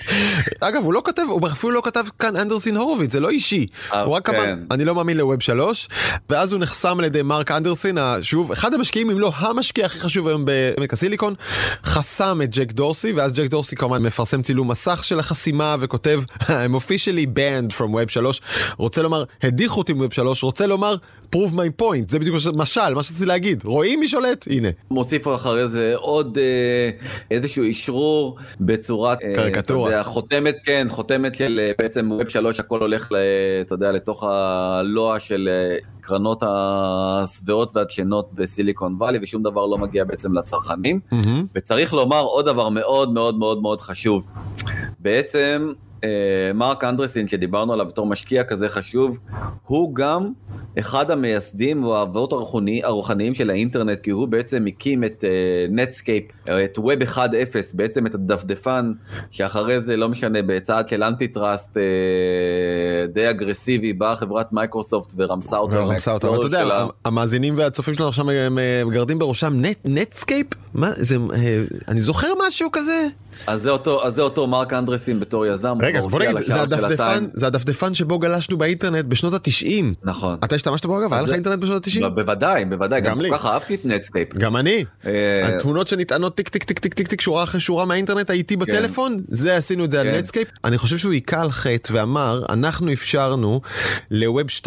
[0.60, 3.66] אגב, הוא לא כתב, הוא אפילו לא כתב כאן אנדרסין הורוביץ, זה לא אישי.
[3.92, 4.58] אה, הוא רק אמר, כן.
[4.70, 5.88] אני לא מאמין לווב 3,
[6.30, 10.28] ואז הוא נחסם על ידי מרק אנדרסין, שוב, אחד המשקיעים, אם לא המשקיע הכי חשוב
[10.28, 11.34] היום בעמק הסיליקון,
[11.84, 16.74] חסם את ג'ק דורסי, ואז ג'ק דורסי כמובן מפרסם צילום מסך של החסימה וכותב, I'm
[16.76, 18.40] officially banned from Web 3,
[18.76, 20.94] רוצה לומר, הדיחו אותי מווב 3, רוצה לומר,
[21.34, 24.46] prove my point, זה בדיוק משל, מה שרציתי להגיד, רואים מי שולט?
[24.50, 24.68] הנה.
[24.90, 26.90] מוסיף אחרי זה עוד אה,
[27.30, 29.88] איזשהו אישרור בצורת אה, קריקטורה.
[29.88, 33.16] אתה יודע, חותמת כן חותמת של אה, בעצם ווב שלוש הכל הולך ל,
[33.60, 40.04] אתה יודע לתוך הלוע של אה, קרנות השבעות והדשנות בסיליקון וואלי ושום דבר לא מגיע
[40.04, 41.46] בעצם לצרכנים מהמם.
[41.54, 44.26] וצריך לומר עוד דבר מאוד מאוד מאוד מאוד חשוב
[44.98, 45.72] בעצם.
[46.54, 49.18] מרק אנדרסין שדיברנו עליו בתור משקיע כזה חשוב
[49.64, 50.32] הוא גם
[50.78, 55.24] אחד המייסדים או האבות הרוחני- הרוחניים של האינטרנט כי הוא בעצם הקים את
[55.70, 57.18] נטסקייפ את web 1.0
[57.74, 58.92] בעצם את הדפדפן
[59.30, 61.82] שאחרי זה לא משנה בצעד של antitrust אה,
[63.06, 65.82] די אגרסיבי באה חברת מייקרוסופט ורמסה אותה.
[65.82, 66.86] ורמסה אותה, אתה יודע, שלה.
[67.04, 68.48] המאזינים והצופים שלנו עכשיו אה,
[68.86, 70.46] מגרדים בראשם נט, נטסקייפ?
[70.74, 73.06] מה זה, אה, אני זוכר משהו כזה?
[73.46, 75.78] אז זה אותו אז זה אותו מרק אנדרסין בתור יזם.
[75.80, 77.26] רגע, אז בוא נגיד, זה הדפדפן.
[77.34, 79.94] זה הדפדפן שבו גלשנו באינטרנט בשנות התשעים.
[80.02, 80.38] נכון.
[80.44, 81.12] אתה השתמשת בו אגב?
[81.12, 82.14] היה לך אינטרנט בשנות התשעים?
[82.14, 83.30] בוודאי בוודאי גם לי.
[83.30, 84.34] כל כך אהבתי את נטסקייפ.
[84.34, 84.84] גם אני.
[85.06, 89.16] אה, התמונות שנטענות טיק טיק טיק טיק טיק טיק שורה אחרי שורה מהאינטרנט האיטי בטלפון,
[89.28, 90.14] זה עשינו את זה על כן.
[90.18, 90.48] נטסקייפ.
[90.64, 93.60] אני חושב שהוא היכה על חטא ואמר, אנחנו אפשרנו
[94.10, 94.66] ל web 2.0,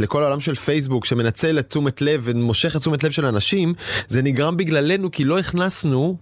[0.00, 3.74] לכל העולם של פייסבוק שמנצל את תשומת לב ומושך את תשומת לב של אנשים,
[4.08, 6.16] זה נגרם בגללנו כי לא הכנסנו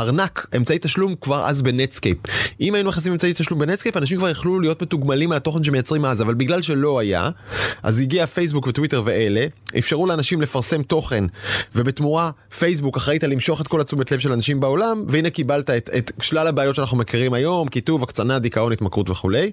[0.00, 2.18] ארנק, אמצעי תשלום כבר אז בנטסקייפ.
[2.60, 6.22] אם היינו מכניסים אמצעי תשלום בנטסקייפ, אנשים כבר יכלו להיות מתוגמלים על התוכן שמייצרים אז,
[6.22, 7.30] אבל בגלל שלא היה,
[7.82, 9.46] אז הגיע פייסבוק וטוויטר ואלה,
[9.78, 11.24] אפשרו לאנשים לפרסם תוכן,
[11.74, 15.90] ובתמורה פייסבוק אחראית על למשוך את כל התשומת לב של אנשים בעולם, והנה קיבלת את,
[15.98, 19.50] את שלל הבעיות שאנחנו מכירים היום, כיתוב, הקצנה, דיכאון, התמכרות וכולי,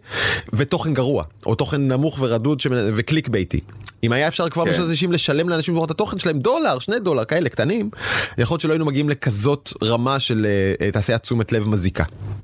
[0.53, 3.60] ותוכן גרוע, או תוכן נמוך ורדוד שמנ- ו clickbaity.
[4.03, 4.71] אם היה אפשר כבר כן.
[4.71, 7.89] בשנות ה-90 לשלם לאנשים תמורת התוכן שלהם דולר, שני דולר, כאלה קטנים,
[8.38, 10.33] יכול להיות שלא היינו מגיעים לכזאת רמה של
[10.82, 12.04] אה, תעשיית תשומת לב מזיקה.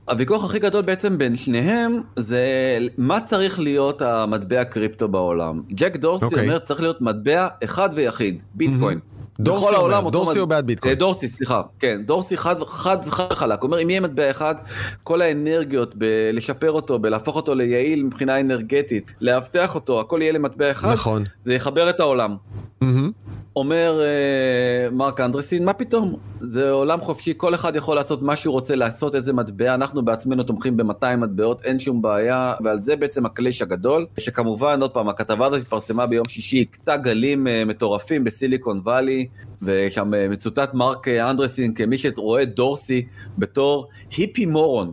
[0.10, 2.45] הוויכוח הכי גדול בעצם בין שניהם זה
[2.97, 5.62] מה צריך להיות המטבע קריפטו בעולם.
[5.71, 6.43] ג'ק דורסי אוקיי.
[6.43, 8.99] אומר צריך להיות מטבע אחד ויחיד, ביטקוין.
[9.39, 10.93] דורסי בכל אומר, העולם אותו דורסי או בעד ביטקוין?
[10.93, 13.63] אה, דורסי, סליחה, כן, דורסי חד חד וחד וחלק.
[13.63, 14.56] אומר אם יהיה מטבע אחד,
[15.04, 20.91] כל האנרגיות בלשפר אותו, בלהפוך אותו ליעיל מבחינה אנרגטית, לאבטח אותו, הכל יהיה למטבע אחד,
[20.91, 21.23] נכון.
[21.45, 22.36] זה יחבר את העולם.
[22.82, 23.12] מהמם.
[23.56, 26.15] אומר אה, מרק אנדרסין, מה פתאום?
[26.41, 30.43] זה עולם חופשי, כל אחד יכול לעשות מה שהוא רוצה לעשות, איזה מטבע, אנחנו בעצמנו
[30.43, 35.45] תומכים ב-200 מטבעות, אין שום בעיה, ועל זה בעצם הקליש הגדול, שכמובן, עוד פעם, הכתבה
[35.45, 39.28] הזאת התפרסמה ביום שישי, הכתה גלים אה, מטורפים בסיליקון וואלי,
[39.62, 43.06] ושם אה, מצוטט מרק אה, אנדרסין כמי שרואה דורסי
[43.38, 44.91] בתור היפי מורון.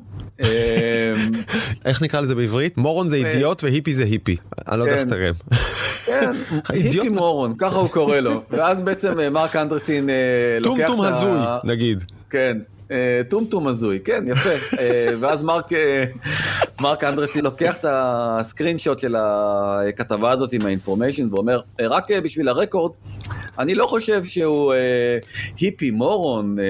[1.85, 2.77] איך נקרא לזה בעברית?
[2.77, 3.17] מורון זה.
[3.17, 4.37] אידיוט והיפי זה היפי.
[4.69, 5.11] אני לא יודע איך כן.
[5.11, 5.35] תרם.
[6.07, 6.33] כן,
[6.69, 6.95] האידיוט.
[6.95, 10.11] היפי מורון, ככה הוא קורא לו, ואז בעצם מרק אנדרסין
[10.61, 10.87] לוקח את ה...
[10.87, 12.05] טומטום הזוי, נגיד.
[12.31, 12.59] כן,
[12.91, 14.49] אה, טומטום הזוי, כן, יפה.
[14.79, 16.05] אה, ואז מרק, אה,
[16.81, 22.97] מרק אנדרסי לוקח את הסקרין שוט של הכתבה הזאת עם האינפורמיישן ואומר, רק בשביל הרקורד,
[23.59, 24.79] אני לא חושב שהוא אה,
[25.61, 26.65] היפי מורון, אה,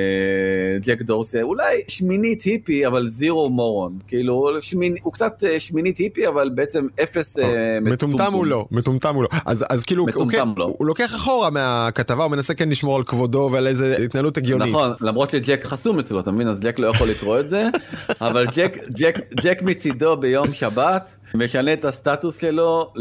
[0.83, 3.99] ג'ק דורסי, אולי שמינית היפי, אבל זירו מורון.
[4.09, 9.15] כאילו, שמיני, הוא קצת אה, שמינית היפי, אבל בעצם אפס אה, מטומטם הוא לא, מטומטם
[9.15, 9.29] הוא לא.
[9.47, 10.75] אז, אז כאילו, הוא, מטומטם כן, לא.
[10.79, 14.69] הוא לוקח אחורה מהכתבה, הוא מנסה כן לשמור על כבודו ועל איזה התנהלות הגיונית.
[14.69, 16.49] נכון, למרות שג'ק חסום אצלו, אתה מבין?
[16.49, 17.69] אז ג'ק לא יכול לקרוא את זה,
[18.21, 22.93] אבל ג'ק, ג'ק, ג'ק מצידו ביום שבת משנה את הסטטוס שלו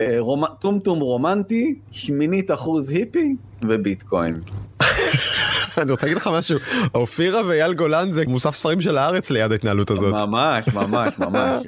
[0.00, 4.34] לטומטום רומנטי, שמינית אחוז היפי וביטקוין.
[5.82, 6.58] אני רוצה להגיד לך משהו,
[6.94, 10.14] אופירה ואייל גולן זה מוסף ספרים של הארץ ליד ההתנהלות הזאת.
[10.14, 11.62] ממש, ממש, ממש.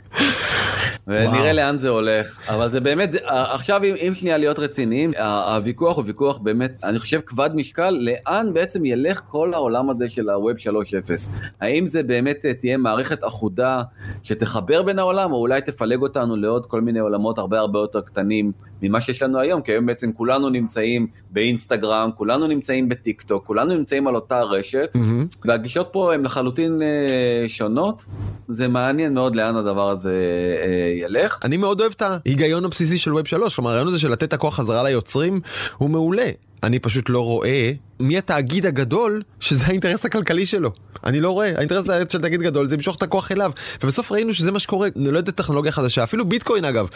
[1.06, 5.96] ונראה לאן זה הולך, אבל זה באמת, זה, עכשיו אם, אם שנייה להיות רציניים, הוויכוח
[5.96, 10.58] הוא ויכוח באמת, אני חושב כבד משקל, לאן בעצם ילך כל העולם הזה של ה-Web
[10.58, 11.30] 3.0?
[11.60, 13.82] האם זה באמת אה, תהיה מערכת אחודה
[14.22, 18.52] שתחבר בין העולם, או אולי תפלג אותנו לעוד כל מיני עולמות הרבה הרבה יותר קטנים
[18.82, 23.76] ממה שיש לנו היום, כי היום בעצם כולנו נמצאים באינסטגרם, כולנו נמצאים בטיק טוק, כולנו
[23.76, 25.26] נמצאים על אותה רשת, מהמם.
[25.44, 28.04] והגישות פה הן לחלוטין אה, שונות,
[28.48, 30.14] זה מעניין מאוד לאן הדבר הזה
[30.62, 31.38] אה, ילך.
[31.44, 34.32] אני מאוד אוהב את ההיגיון הבסיסי של ווב 3, כלומר הרעיון הזה של לתת את
[34.32, 35.40] הכוח חזרה ליוצרים
[35.78, 36.30] הוא מעולה.
[36.62, 40.70] אני פשוט לא רואה מי התאגיד הגדול שזה האינטרס הכלכלי שלו.
[41.04, 43.50] אני לא רואה, האינטרס של תאגיד גדול זה למשוך את הכוח אליו.
[43.82, 46.88] ובסוף ראינו שזה מה שקורה, נולדת טכנולוגיה חדשה, אפילו ביטקוין אגב.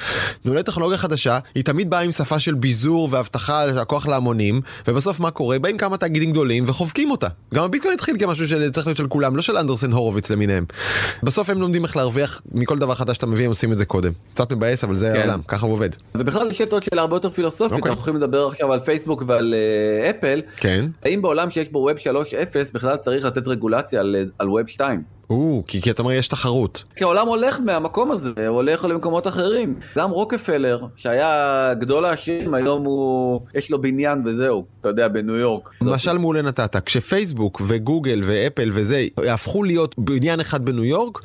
[0.44, 5.30] נולדת טכנולוגיה חדשה, היא תמיד באה עם שפה של ביזור והבטחה לכוח להמונים, ובסוף מה
[5.30, 5.58] קורה?
[5.58, 7.28] באים כמה תאגידים גדולים וחובקים אותה.
[7.54, 10.64] גם הביטקוין התחיל כמשהו שצריך להיות של כולם, לא של אנדרסן הורוביץ למיניהם.
[11.22, 14.12] בסוף הם לומדים איך להרוויח מכל דבר חדש שאתה מביא, הם עושים את זה קודם.
[14.34, 15.20] קצת מבאס, אבל זה כן.
[15.20, 15.90] העולם, ככה הוא עובד.
[16.14, 17.86] ובכלל יש עוד שאלה הרבה יותר פילוסופית.
[17.86, 20.84] אנחנו יכולים לדבר עכשיו על פייסבוק ועל אה, אפל, כן.
[21.02, 25.02] האם בעולם שיש בו ווב 3.0 בכלל צריך לתת רגולציה על, על ווב 2?
[25.30, 26.84] או, כי, כי אתה אומר יש תחרות.
[26.96, 29.74] כי העולם הולך מהמקום הזה, הוא הולך למקומות אחרים.
[29.98, 35.70] גם רוקפלר, שהיה גדול העשירים, היום הוא, יש לו בניין וזהו, אתה יודע, בניו יורק.
[35.82, 41.20] משל מעולה נתת, כשפייסבוק וגוגל ואפל וזה יהפכו להיות בניין אחד בניו יורק,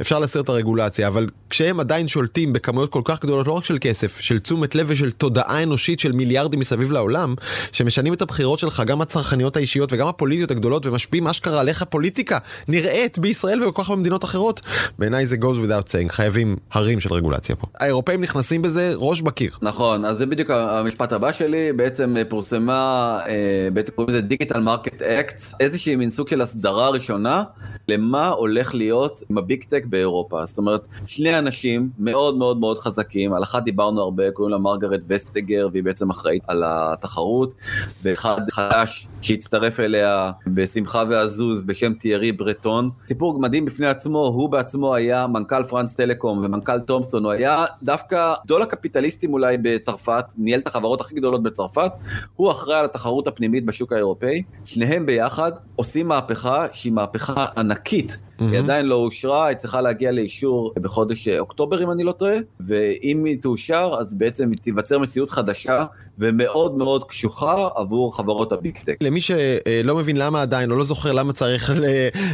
[0.00, 3.78] אפשר להסיר את הרגולציה, אבל כשהם עדיין שולטים בכמויות כל כך גדולות, לא רק של
[3.80, 7.34] כסף, של תשומת לב ושל תודעה אנושית של מיליארדים מסביב לעולם,
[7.72, 12.38] שמשנים את הבחירות שלך, גם הצרכניות האישיות וגם הפוליטיות הגדולות, ומשפיעים אשכרה על איך הפוליטיקה
[12.68, 14.60] נראית בישראל ובכל כך במדינות אחרות,
[14.98, 17.66] בעיניי זה goes without saying, חייבים הרים של רגולציה פה.
[17.80, 19.50] האירופאים נכנסים בזה ראש בקיר.
[19.62, 24.60] נכון, אז זה בדיוק המשפט הבא שלי, בעצם אה, פורסמה, אה, בעצם קוראים לזה Digital
[24.60, 27.42] Market Act, איזושהי מין סוג של הסדרה ראשונה
[27.88, 30.46] למה הולך להיות עם ה big tech באירופה.
[30.46, 35.00] זאת אומרת, שני אנשים מאוד מאוד מאוד חזקים, על אחת דיברנו הרבה, קוראים לה מרגרט
[35.08, 37.54] וסטגר, והיא בעצם אחראית על התחרות,
[38.02, 42.90] ואחד חדש שהצטרף אליה בשמחה ועזוז בשם תיארי ברטון.
[43.08, 48.34] סיפור מדהים בפני עצמו, הוא בעצמו היה מנכ"ל פרנס טלקום ומנכ"ל תומסון, הוא היה דווקא
[48.44, 51.92] גדול הקפיטליסטים אולי בצרפת, ניהל את החברות הכי גדולות בצרפת,
[52.36, 58.18] הוא אחראי על התחרות הפנימית בשוק האירופאי, שניהם ביחד עושים מהפכה שהיא מהפכה ענקית.
[58.38, 63.24] היא עדיין לא אושרה, היא צריכה להגיע לאישור בחודש אוקטובר אם אני לא טועה, ואם
[63.24, 65.84] היא תאושר אז בעצם תיווצר מציאות חדשה
[66.18, 68.96] ומאוד מאוד קשוחה עבור חברות ה big tech.
[69.14, 71.72] למי שלא מבין למה עדיין, או לא זוכר למה צריך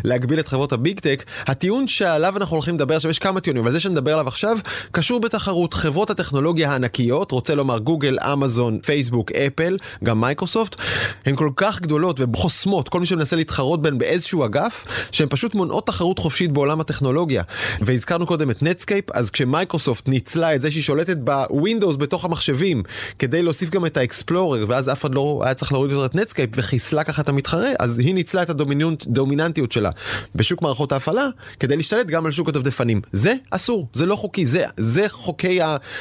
[0.04, 3.62] להגביל את חברות ה big tech, הטיעון שעליו אנחנו הולכים לדבר עכשיו, יש כמה טיעונים,
[3.62, 4.58] אבל זה שנדבר עליו עכשיו,
[4.92, 5.74] קשור בתחרות.
[5.74, 10.76] חברות הטכנולוגיה הענקיות, רוצה לומר גוגל, אמזון, פייסבוק, אפל, גם מייקרוסופט,
[11.26, 15.86] הן כל כך גדולות וחוסמות כל מי שמנסה להתחרות בהן באיזשהו אגף, שהן פשוט מונעות
[15.86, 17.42] תחרות חופשית בעולם הטכנולוגיה.
[17.80, 22.82] והזכרנו קודם את נטסקייפ, אז כשמייקרוסופט ניצלה את זה שהיא שולטת בווינדוס בתוך המחשבים,
[23.18, 26.50] כדי להוסיף גם את האקספלורר, ואז אף אחד לא היה צריך להוריד יותר את נטסקייפ,
[26.70, 29.90] וחיסלה ככה את המתחרה, אז היא ניצלה את הדומיננטיות שלה
[30.35, 31.26] בשוק מערכות ההפעלה,
[31.61, 33.00] כדי להשתלט גם על שוק הדפדפנים.
[33.12, 35.59] זה אסור, זה לא חוקי, זה, זה חוקי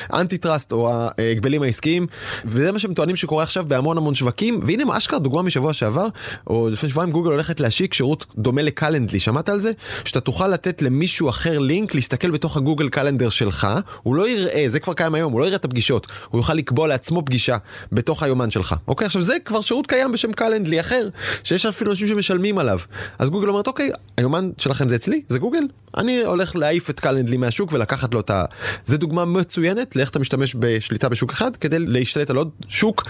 [0.10, 2.08] ה antitrust או ההגבלים העסקיים,
[2.46, 6.08] וזה מה שהם טוענים שקורה עכשיו בהמון המון שווקים, והנה מה אשכרה דוגמה משבוע שעבר,
[6.48, 9.72] או לפני שבועיים גוגל הולכת להשיק שירות דומה ל Calendly, שמעת על זה?
[10.06, 13.68] שאתה תוכל לתת למישהו אחר לינק להסתכל בתוך ה Google Calendar שלך,
[14.04, 16.88] הוא לא יראה, זה כבר קיים היום, הוא לא יראה את הפגישות, הוא יוכל לקבוע
[16.88, 17.58] לעצמו פגישה
[17.92, 18.76] בתוך היומן שלך.
[18.88, 21.10] אוקיי, עכשיו זה כבר שירות קיים בשם קלנדלי אחר,
[21.44, 22.80] שיש אפילו אנשים שמשלמים עליו.
[23.20, 25.64] אז גוגל אומרת, אוקיי, היומן שלכם זה אצלי, זה גוגל,
[25.98, 28.46] אני הולך להעיף את קלנדלי מהשוק ולקחת לו את ה...
[28.86, 33.04] זה דוגמה מצוינת לאיך אתה משתמש בשליטה בשוק אחד כדי להשתלט על עוד שוק.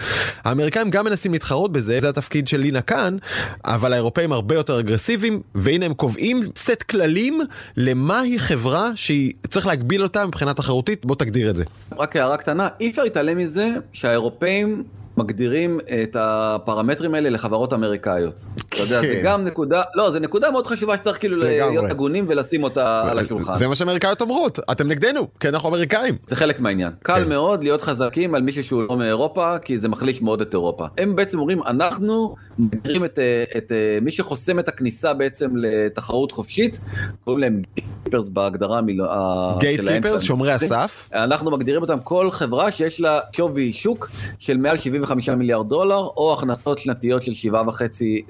[0.43, 3.17] האמריקאים גם מנסים להתחרות בזה, זה התפקיד של לינה כאן,
[3.65, 7.39] אבל האירופאים הרבה יותר אגרסיביים, והנה הם קובעים סט כללים
[7.77, 11.63] למהי חברה שהיא צריך להגביל אותה מבחינה תחרותית, בוא תגדיר את זה.
[11.97, 14.83] רק הערה קטנה, אי אפשר להתעלם מזה שהאירופאים
[15.19, 18.45] מגדירים את הפרמטרים האלה לחברות אמריקאיות.
[18.83, 19.21] אתה יודע, זה כן.
[19.23, 21.37] גם נקודה, לא, זה נקודה מאוד חשובה שצריך כאילו.
[21.37, 23.55] להיות הגונים ולשים אותה על השולחן.
[23.55, 26.15] זה מה שאמריקאיות אומרות, אתם נגדנו, כי אנחנו אמריקאים.
[26.27, 26.91] זה חלק מהעניין.
[27.03, 27.29] קל כן.
[27.29, 30.85] מאוד להיות חזקים על מישהו שהוא לא מאירופה, כי זה מחליש מאוד את אירופה.
[30.97, 36.31] הם בעצם אומרים, אנחנו מגדירים את, אה, את אה, מי שחוסם את הכניסה בעצם לתחרות
[36.31, 36.79] חופשית,
[37.25, 37.61] קוראים להם
[38.03, 40.01] קיפרס בהגדרה המילו- ה- גייט שלהם.
[40.01, 41.09] קיפרס, שומרי הסף.
[41.13, 46.33] אנחנו מגדירים אותם כל חברה שיש לה שווי שוק של מעל 75 מיליארד דולר, או
[46.37, 47.81] הכנסות שנתיות של 7.5,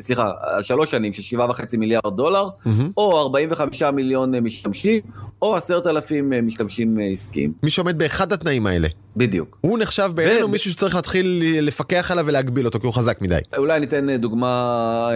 [0.01, 2.91] סליחה, שלוש שנים של 7.5 מיליארד דולר, מהמם.
[2.97, 5.01] או 45 מיליון אה, משתמשים,
[5.41, 7.53] או 10,000 אה, משתמשים אה, עסקיים.
[7.63, 8.87] מי שעומד באחד התנאים האלה.
[9.17, 9.57] בדיוק.
[9.61, 13.39] הוא נחשב בעינינו ו- מישהו שצריך להתחיל לפקח עליו ולהגביל אותו כי הוא חזק מדי.
[13.57, 15.09] אולי ניתן דוגמה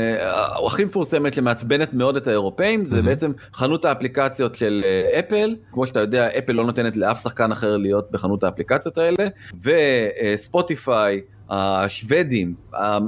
[0.68, 4.84] הכי מפורסמת שמעצבנת מאוד את האירופאים זה בעצם חנות האפליקציות של
[5.20, 9.28] אפל כמו שאתה יודע אפל לא נותנת לאף שחקן אחר להיות בחנות האפליקציות האלה
[9.62, 11.22] וספוטיפיי.
[11.54, 12.54] השוודים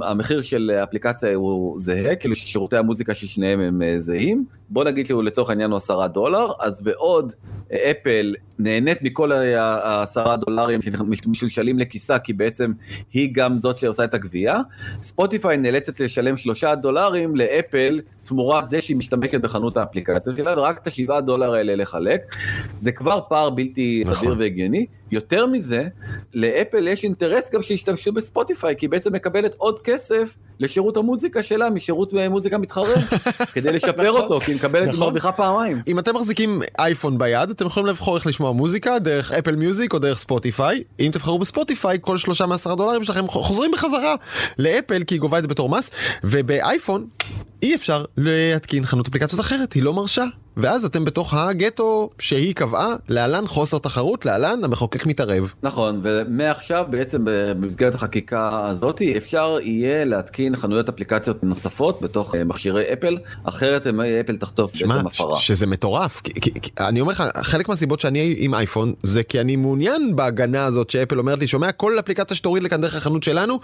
[0.02, 5.06] המחיר של אפליקציה הוא זהה כאילו שירותי המוזיקה של שניהם הם אה, זהים בוא נגיד
[5.06, 7.32] שהוא לצורך העניין הוא 10 דולר אז בעוד
[7.72, 12.72] אה, אפל נהנית מכל העשרה דולרים שמשולשלים לכיסה כי בעצם
[13.12, 14.60] היא גם זאת שעושה את הגבייה
[15.02, 20.86] ספוטיפיי נאלצת לשלם שלושה דולרים לאפל תמורת זה שהיא משתמשת בחנות האפליקציות שלה ורק את
[20.86, 22.34] השבעה דולר האלה לחלק
[22.78, 24.14] זה כבר פער בלתי נכון.
[24.14, 25.88] סביר והגיוני יותר מזה
[26.34, 31.70] לאפל יש אינטרס גם שישתמשו בספוטיפיי כי היא בעצם מקבלת עוד כסף לשירות המוזיקה שלה
[31.70, 32.94] משירות מוזיקה מתחרה
[33.54, 34.22] כדי לשפר נכון.
[34.22, 35.00] אותו כי היא מקבלת נכון.
[35.00, 35.82] מרוויחה פעמיים.
[35.88, 39.98] אם אתם מחזיקים אייפון ביד אתם יכולים לבחור איך לשמוע מוזיקה דרך Apple Music או
[39.98, 44.14] דרך ספוטיפיי אם תבחרו בספוטיפיי כל שלושה מעשרה דולרים שלכם חוזרים בחזרה
[44.58, 45.90] לאפל כי היא גובה את זה בתור מס
[46.24, 47.06] ובאייפון
[47.62, 50.24] אי אפשר להתקין חנות אפליקציות אחרת היא לא מרשה
[50.58, 55.52] ואז אתם בתוך הגטו שהיא קבעה להלן חוסר תחרות להלן המחוקק מתערב.
[55.62, 62.84] נכון ומעכשיו בעצם במסגרת החקיקה הזאת אפשר יהיה להתקין חנויות אפליקציות נוספות בתוך אה, מכשירי
[62.92, 65.36] אפל אחרת הם- אפל תחטוף שמע, בעצם הפרה.
[65.38, 69.40] שזה מטורף, כי, כי, כי, אני אומר לך, חלק מהסיבות שאני עם אייפון זה כי
[69.40, 73.60] אני מעוניין בהגנה הזאת שאפל אומרת לי, שומע, כל אפליקציה שתוריד לכאן דרך החנות שלנו,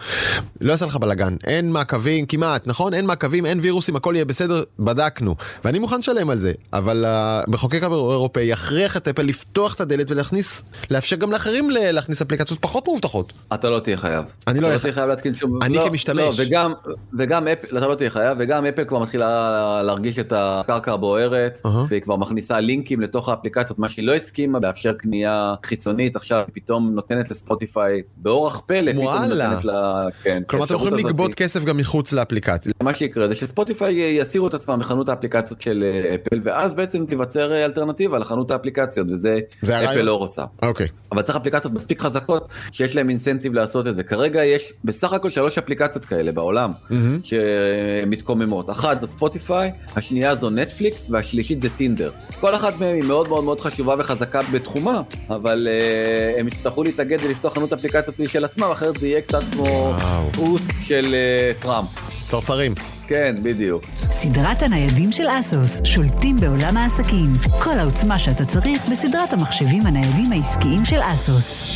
[0.60, 2.94] לא יעשה לך בלאגן, אין מעקבים כמעט, נכון?
[2.94, 5.34] אין מעקבים, אין וירוסים, הכל יהיה בסדר, בדקנו.
[5.64, 10.64] ואני מוכן לשלם על זה, אבל המחוקק האירופאי יכריח את אפל לפתוח את הדלת ולהכניס,
[10.90, 13.32] לאפשר גם לאחרים להכניס אפליקציות פחות מאובטחות.
[13.54, 14.24] אתה לא תהיה חייב.
[14.46, 15.62] אני לא לא תהיה חייב להתקין שום...
[15.62, 16.38] אני לא, כמשתמש.
[16.38, 16.72] לא, וגם,
[17.18, 21.60] וגם אפל, אתה לא תהיה חייב, וגם אפל כבר מתחילה להרגיש את הקרקע הבוערת.
[21.88, 26.94] והיא כבר מכניסה לינקים לתוך האפליקציות, מה שהיא לא הסכימה לאפשר קנייה חיצונית, עכשיו פתאום
[26.94, 29.04] נותנת לספוטיפיי באורח פלא, פתאום.
[29.04, 30.06] נותנת לה...
[30.22, 31.06] כן, כלומר, אתם יכולים.
[31.06, 32.72] לגבות כסף גם מחוץ לאפליקציה.
[32.82, 37.52] מה שיקרה זה שספוטיפיי יסירו את עצמם מחנות האפליקציות של אה, אפל, ואז בעצם תיווצר
[37.52, 40.06] אה, אלטרנטיבה לחנות האפליקציות, וזה זה אפל הרעיון.
[40.06, 40.44] לא רוצה.
[40.62, 40.88] אוקיי.
[41.12, 44.02] אבל צריך אפליקציות מספיק חזקות שיש להם אינסנטיב לעשות את זה.
[44.02, 47.18] כרגע יש בסך הכל שלוש אפליקציות כאלה בעולם מהמם.
[47.22, 48.70] שמתקוממות.
[48.70, 52.10] אחת זו ספוטיפיי, השנייה זו נטפליקס והשלישית זה טינדר.
[52.40, 57.18] כל אחת מהן היא מאוד מאוד מאוד חשובה וחזקה בתחומה, אבל uh, הם יצטרכו להתאגד
[57.24, 60.30] ולפתוח חנות אפליקציות משל עצמם, אחרת זה יהיה קצת כמו וואו.
[60.38, 62.21] אוס של uh, טראמפ.
[62.32, 62.72] צרצרים.
[63.06, 63.84] כן, בדיוק.
[63.96, 67.26] סדרת הניידים של אסוס שולטים בעולם העסקים.
[67.62, 71.68] כל העוצמה שאתה צריך בסדרת המחשבים הניידים העסקיים של אסוס.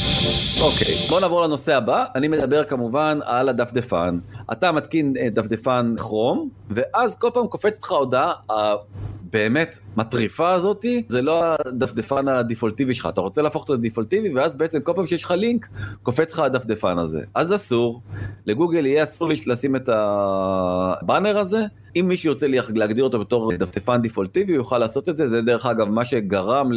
[0.61, 2.05] אוקיי, בוא נעבור לנושא הבא.
[2.15, 4.19] אני מדבר כמובן על הדפדפן.
[4.53, 8.33] אתה מתקין אה, דפדפן כרום, ואז כל פעם קופצת לך הודעה.
[9.37, 13.07] באמת מטריפה הזאתי זה לא הדפדפן הדפולטיבי שלך.
[13.07, 15.69] אתה רוצה להפוך אותו לדפולטיבי ואז בעצם כל פעם שיש לך לינק
[16.03, 17.23] קופץ לך הדפדפן הזה.
[17.35, 18.03] אז אסור.
[18.47, 21.61] לגוגל יהיה אסור לשים את הבאנר הזה
[22.01, 25.67] אם מישהו ירצה להגדיר אותו בתור דפדפן דפולטיבי הוא יוכל לעשות את זה זה דרך
[25.67, 26.71] אגב מה שגרם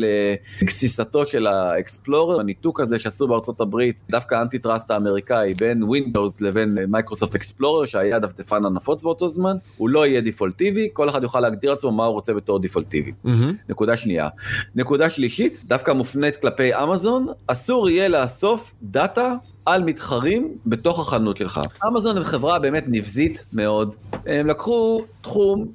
[0.62, 6.78] לגסיסתו של האקספלורר הניתוק הזה שעשו בארצות הברית דווקא ה antitrust האמריקאי בין ווינדוס לבין
[6.88, 11.72] מייקרוסופט אקספלורר שהיה הדפדפן הנפוץ באותו זמן הוא לא יהיה דפולטיבי כל אחד יוכל להגדיר
[11.72, 13.12] עצמו מה הוא רוצה בתור דפולטיבי.
[13.24, 13.54] מהמם.
[13.70, 14.28] נקודה שנייה.
[14.76, 21.62] נקודה שלישית דווקא מופנית כלפי אמזון אסור יהיה לאסוף דאטה על מתחרים בתוך החנות שלך.
[21.88, 23.96] אמזון הם חברה באמת נבזית מאוד.
[24.26, 25.66] הם לקחו תחום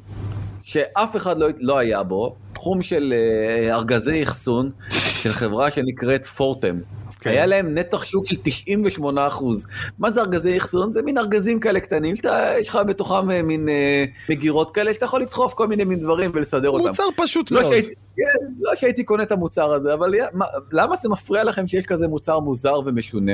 [0.63, 6.77] שאף אחד לא, לא היה בו, תחום של uh, ארגזי אחסון של חברה שנקראת פורטם.
[7.25, 7.31] כן.
[7.31, 9.67] היה להם נתח שוק של 98 אחוז.
[9.99, 10.93] מה זה ארגזי אחסון?
[10.93, 15.05] זה מין ארגזים כאלה קטנים, שאתה, יש לך בתוכם אה, מין אה, מגירות כאלה, שאתה
[15.05, 16.89] יכול לדחוף כל מיני מין דברים ולסדר אותם.
[16.89, 17.73] מוצר פשוט לא מאוד.
[17.73, 21.87] שהייתי, כן, לא שהייתי קונה את המוצר הזה, אבל מה, למה זה מפריע לכם שיש
[21.87, 23.33] כזה מוצר מוזר ומשונה?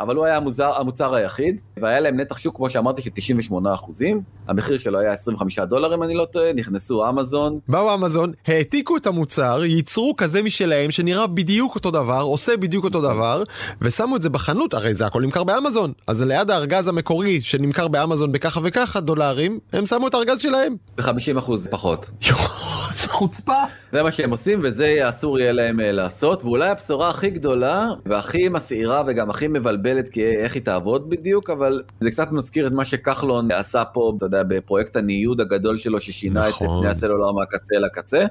[0.00, 4.20] אבל הוא היה המוצר, המוצר היחיד, והיה להם נתח שוק, כמו שאמרתי, של 98 אחוזים,
[4.48, 7.58] המחיר שלו היה 25 דולר אם אני לא טועה, נכנסו אמזון.
[7.68, 13.02] באו אמזון, העתיקו את המוצר, ייצרו כזה משלהם שנראה בדיוק אותו דבר, עושה בדיוק אותו
[13.02, 13.25] דבר,
[13.80, 15.92] ושמו את זה בחנות, הרי זה הכל נמכר באמזון.
[16.06, 20.76] אז ליד הארגז המקורי שנמכר באמזון בככה וככה דולרים, הם שמו את הארגז שלהם.
[20.96, 22.10] ב-50 אחוז פחות.
[22.92, 23.52] איזה חוצפה.
[23.96, 28.48] זה מה שהם עושים וזה אסור יהיה להם אה, לעשות ואולי הבשורה הכי גדולה והכי
[28.48, 32.84] מסעירה וגם הכי מבלבלת כי איך היא תעבוד בדיוק אבל זה קצת מזכיר את מה
[32.84, 36.66] שכחלון עשה פה אתה יודע בפרויקט הניוד הגדול שלו ששינה נכון.
[36.66, 38.24] את פני הסלולר מהקצה לקצה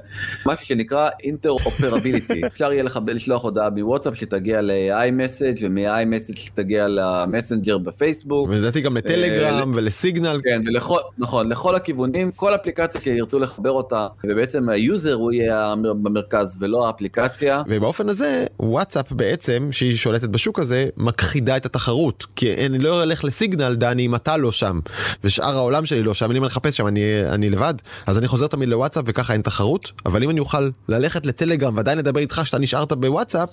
[0.46, 8.48] משהו שנקרא interoperability אפשר יהיה לך לשלוח הודעה מוואטסאפ שתגיע ל-iMessage ומ-iMessage שתגיע למסנג'ר בפייסבוק.
[8.48, 10.40] ולדעתי גם לטלגרם אה, ולסיגנל.
[10.44, 15.55] כן ולכל נכון לכל הכיוונים כל אפליקציה שירצו לחבר אותה ובעצם ה user הוא יהיה
[16.02, 17.62] במרכז ולא האפליקציה.
[17.68, 22.26] ובאופן הזה וואטסאפ בעצם שהיא שולטת בשוק הזה מכחידה את התחרות.
[22.36, 24.80] כי אני לא אלך לסיגנל דני אם אתה לא שם.
[25.24, 27.74] ושאר העולם שלי לא שם אני מחפש שם אני אני לבד.
[28.06, 29.92] אז אני חוזר תמיד לוואטסאפ וככה אין תחרות.
[30.06, 33.48] אבל אם אני אוכל ללכת לטלגרם ועדיין לדבר איתך שאתה נשארת בוואטסאפ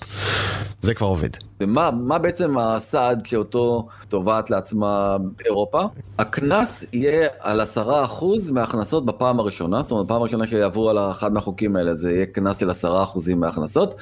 [0.80, 1.28] זה כבר עובד.
[1.60, 5.82] ומה מה בעצם הסעד שאותו תובעת לעצמה אירופה?
[6.18, 9.82] הקנס יהיה על 10% מההכנסות בפעם הראשונה.
[9.82, 13.94] זאת אומרת בפעם הראשונה שיעברו על אחד מהחוקים האלה זה יהיה קנס של 10% מההכנסות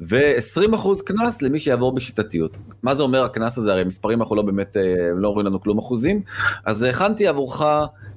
[0.00, 2.56] ו-20% קנס למי שיעבור בשיטתיות.
[2.82, 4.82] מה זה אומר הקנס הזה הרי מספרים אנחנו לא באמת אה,
[5.16, 6.22] לא אומרים לנו כלום אחוזים
[6.64, 7.62] אז הכנתי עבורך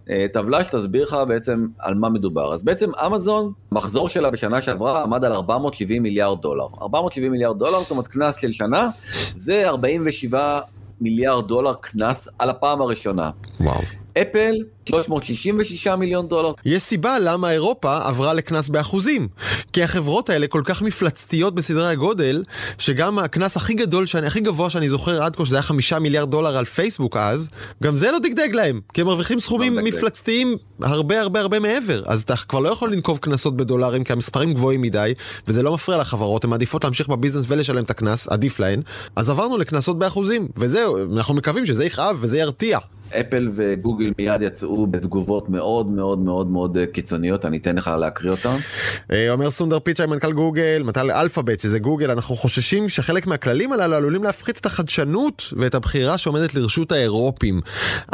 [0.10, 2.54] אה, טבלה שתסביר לך בעצם על מה מדובר.
[2.54, 6.68] אז בעצם אמזון, מחזור שלה בשנה שעברה עמד על 470 מיליארד דולר.
[6.82, 8.90] 470 מיליארד דולר, זאת אומרת קנס של שנה,
[9.36, 10.60] זה 47
[11.02, 13.30] מיליארד דולר קנס על הפעם הראשונה.
[13.60, 13.82] וואו.
[14.22, 14.56] אפל
[14.90, 16.52] 366 מיליון דולר.
[16.66, 19.28] יש סיבה למה אירופה עברה לקנס באחוזים.
[19.74, 22.44] כי החברות האלה כל כך מפלצתיות בסדרי הגודל,
[22.78, 26.32] שגם הקנס הכי גדול, שאני, הכי גבוה שאני זוכר עד כה, שזה היה חמישה מיליארד
[26.32, 27.50] דולר על פייסבוק אז,
[27.84, 28.82] גם זה לא דגדג להם.
[28.94, 32.04] כי הם מרוויחים סכומים לא מפלצתיים הרבה הרבה הרבה מעבר.
[32.06, 35.14] אז אתה כבר לא יכול לנקוב קנסות בדולרים, כי המספרים גבוהים מדי,
[35.48, 38.82] וזה לא מפריע לחברות, הן מעדיפות להמשיך בביזנס ולשלם את הקנס, עדיף להן.
[39.16, 42.80] אז עברנו לקנסות באחוזים, וזהו, אנחנו מקווים שזה יכאב וזה ירתיע.
[43.20, 48.32] אפל וגוגל מיד יצאו בתגובות מאוד מאוד מאוד מאוד אה, קיצוניות, אני אתן לך להקריא
[48.32, 48.56] אותן.
[49.12, 53.96] אה, אומר סונדר פיצ'י מנכ"ל גוגל, מנכ"ל אלפאבית שזה גוגל, אנחנו חוששים שחלק מהכללים הללו
[53.96, 57.62] עלולים להפחית את החדשנות ואת הבחירה שעומדת לרשות האירופים.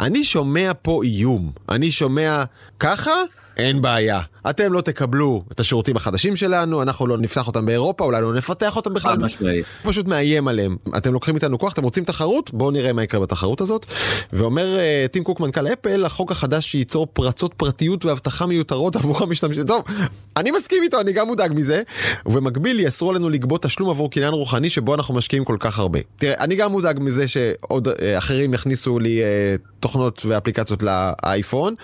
[0.00, 2.44] אני שומע פה איום, אני שומע
[2.80, 3.12] ככה?
[3.56, 4.20] אין בעיה.
[4.50, 8.76] אתם לא תקבלו את השירותים החדשים שלנו, אנחנו לא נפתח אותם באירופה, אולי לא נפתח
[8.76, 9.16] אותם בכלל.
[9.82, 10.76] פשוט מאיים עליהם.
[10.96, 12.50] אתם לוקחים איתנו כוח, אתם רוצים תחרות?
[12.54, 13.86] בואו נראה מה יקרה בתחרות הזאת.
[14.32, 19.64] ואומר uh, טים קוק מנכ"ל אפל, החוק החדש שייצור פרצות פרטיות ואבטחה מיותרות עבור המשתמשים.
[19.66, 19.84] טוב,
[20.36, 21.82] אני מסכים איתו, אני גם מודאג מזה.
[22.26, 25.98] ובמקביל יאסרו עלינו לגבות תשלום עבור קניין רוחני שבו אנחנו משקיעים כל כך הרבה.
[26.16, 31.74] תראה, אני גם מודאג מזה שעוד uh, אחרים יכניסו לי uh, תוכנות ואפליקציות לאייפון.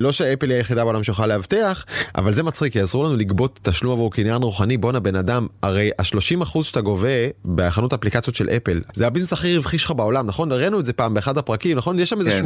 [0.00, 3.92] לא שאפל היא היחידה בעולם שיכולה לאבטח, אבל זה מצחיק, כי אסור לנו לגבות תשלום
[3.92, 7.08] עבור קניין רוחני, בואנה בן אדם, הרי ה-30% שאתה גובה
[7.54, 10.52] בחנות אפליקציות של אפל, זה הביזנס הכי רווחי שלך בעולם, נכון?
[10.52, 11.98] הראינו את זה פעם באחד הפרקים, נכון?
[11.98, 12.42] יש שם איזה 80-85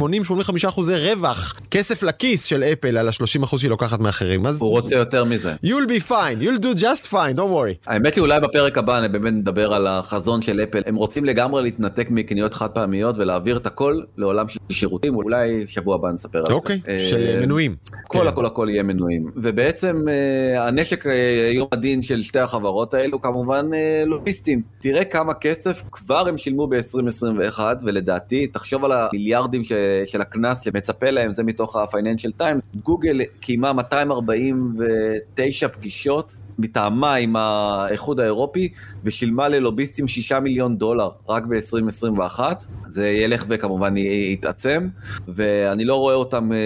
[0.61, 0.67] כן.
[0.67, 4.45] אחוזי רווח, כסף לכיס של אפל על ה-30% שהיא לוקחת מאחרים.
[4.45, 5.55] הוא רוצה יותר מזה.
[5.65, 7.87] You'll be fine, you'll do just fine, don't worry.
[7.87, 11.61] האמת היא אולי בפרק הבא אני באמת נדבר על החזון של אפל, הם רוצים לגמרי
[11.63, 16.45] להתנתק מקניות חד פעמיות ולהעביר את הכל לעולם של שירותים, אולי שבוע הבא נספר על
[16.45, 16.53] זה.
[16.53, 17.75] אוקיי, של אה, מנויים.
[18.07, 18.27] כל כן.
[18.27, 19.31] הכל הכל יהיה מנויים.
[19.35, 24.61] ובעצם אה, הנשק אה, יום הדין של שתי החברות האלו כמובן אה, לוביסטים.
[24.79, 29.71] תראה כמה כסף כבר הם שילמו ב-2021 ולדעתי תחשוב על המיליארדים ש,
[30.05, 32.77] של הקנס שמצפה להם זה מתוך ה-Financial Times.
[32.83, 38.69] גוגל קיימה 249 פגישות מטעמה עם האיחוד האירופי
[39.03, 42.39] ושילמה ללוביסטים 6 מיליון דולר רק ב-2021.
[42.87, 44.87] זה ילך וכמובן יתעצם,
[45.27, 46.57] ואני לא רואה אותם אה,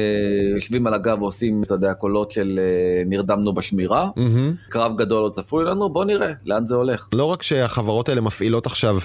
[0.55, 4.09] יושבים על הגב ועושים, אתה יודע, קולות של אה, נרדמנו בשמירה.
[4.17, 4.69] Mm-hmm.
[4.69, 7.09] קרב גדול עוד צפוי לנו, בוא נראה לאן זה הולך.
[7.13, 8.97] לא רק שהחברות האלה מפעילות עכשיו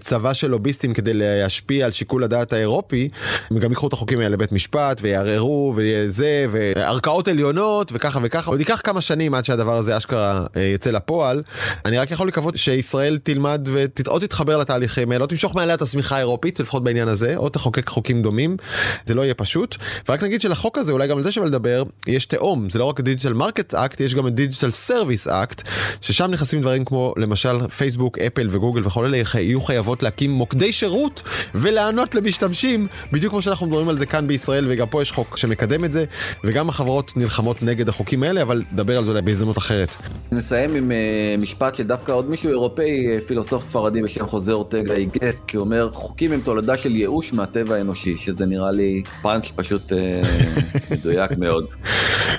[0.00, 3.08] צבא של לוביסטים כדי להשפיע על שיקול הדעת האירופי,
[3.50, 8.50] הם גם ייקחו את החוקים האלה לבית משפט ויערערו וזה, וערכאות עליונות וככה וככה.
[8.50, 10.25] עוד ייקח כמה שנים עד שהדבר הזה אשכרה
[10.56, 11.42] אה, יצא לפועל.
[11.84, 13.68] אני רק יכול לקוות שישראל תלמד
[14.06, 17.88] או תתחבר לתהליכים האלה, או תמשוך מעליה את השמיכה האירופית, לפחות בעניין הזה, או תחוקק
[17.88, 18.56] חוקים דומים,
[19.06, 19.76] זה לא יהיה פשוט.
[20.08, 23.00] ורק נגיד שלחוק הזה, אולי גם על זה שווה לדבר, יש תאום, זה לא רק
[23.00, 25.68] Digital Market Act, יש גם Digital Service Act,
[26.00, 31.22] ששם נכנסים דברים כמו למשל פייסבוק, אפל וגוגל וכל אלה יהיו חייבות להקים מוקדי שירות
[31.54, 35.84] ולענות למשתמשים, בדיוק כמו שאנחנו מדברים על זה כאן בישראל, וגם פה יש חוק שמקדם
[35.84, 36.04] את זה,
[36.44, 39.88] וגם החברות נלחמות נגד החוקים האלה, אבל נדבר על זה אולי בהזדמנות אחרת.
[40.32, 45.44] נסיים עם uh, משפט שדווקא עוד מישהו אירופאי, uh, פילוסוף ספרדי בשם חוזה אורטגה איגסט,
[45.46, 49.92] כי הוא אומר, חוקים הם תולדה של ייאוש מהטבע האנושי, שזה נראה לי פאנץ' פשוט
[49.92, 49.94] uh,
[50.92, 51.66] מדויק מאוד.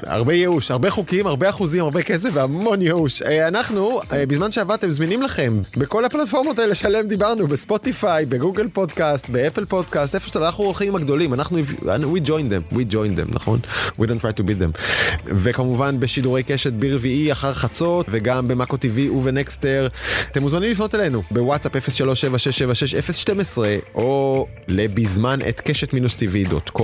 [0.03, 3.21] הרבה ייאוש, הרבה חוקים, הרבה אחוזים, הרבה כסף והמון ייאוש.
[3.21, 10.15] אנחנו, בזמן שעבדתם, זמינים לכם בכל הפלטפורמות האלה שעליהם דיברנו, בספוטיפיי, בגוגל פודקאסט, באפל פודקאסט,
[10.15, 13.59] איפה שאתה, אנחנו הולכים עם הגדולים, אנחנו, we join them, we join them, נכון?
[13.99, 14.79] We don't try to beat them.
[15.25, 19.87] וכמובן בשידורי קשת ברביעי אחר חצות, וגם במאקו TV ובנקסטר.
[20.31, 23.57] אתם מוזמנים לפנות אלינו בוואטסאפ 0376761012,
[23.95, 26.81] או לבזמן את קשת-tv.com.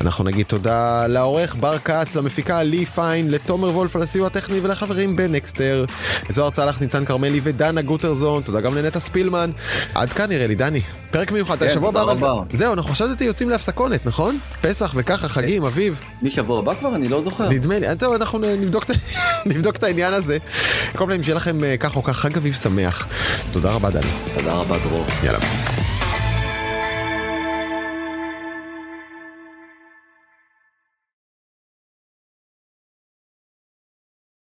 [0.00, 5.16] אנחנו נגיד תודה לעורך בר כץ, למפיקה לי פיין, לתומר וולף על הסיוע הטכני ולחברים
[5.16, 5.84] בנקסטר.
[6.28, 9.50] זוהר צלח, ניצן כרמלי ודנה גוטרזון, תודה גם לנטע ספילמן.
[9.94, 10.80] עד כאן נראה לי, דני.
[11.10, 12.32] פרק מיוחד, כן, השבוע הבא.
[12.52, 14.38] זהו, אנחנו חשבתי יוצאים להפסקונת, נכון?
[14.60, 16.00] פסח וככה, חגים, אביב.
[16.22, 16.94] משבוע הבא כבר?
[16.94, 17.48] אני לא זוכר.
[17.48, 18.96] נדמה לי, טוב, אנחנו נבדוק, את-
[19.46, 20.38] נבדוק העניין הזה.
[20.96, 23.06] כל פנים, שיהיה לכם אה, כך או כך חג אביב שמח.
[23.52, 24.10] תודה רבה, דני.
[24.34, 25.06] תודה רבה דרור.
[25.24, 25.38] יאללה.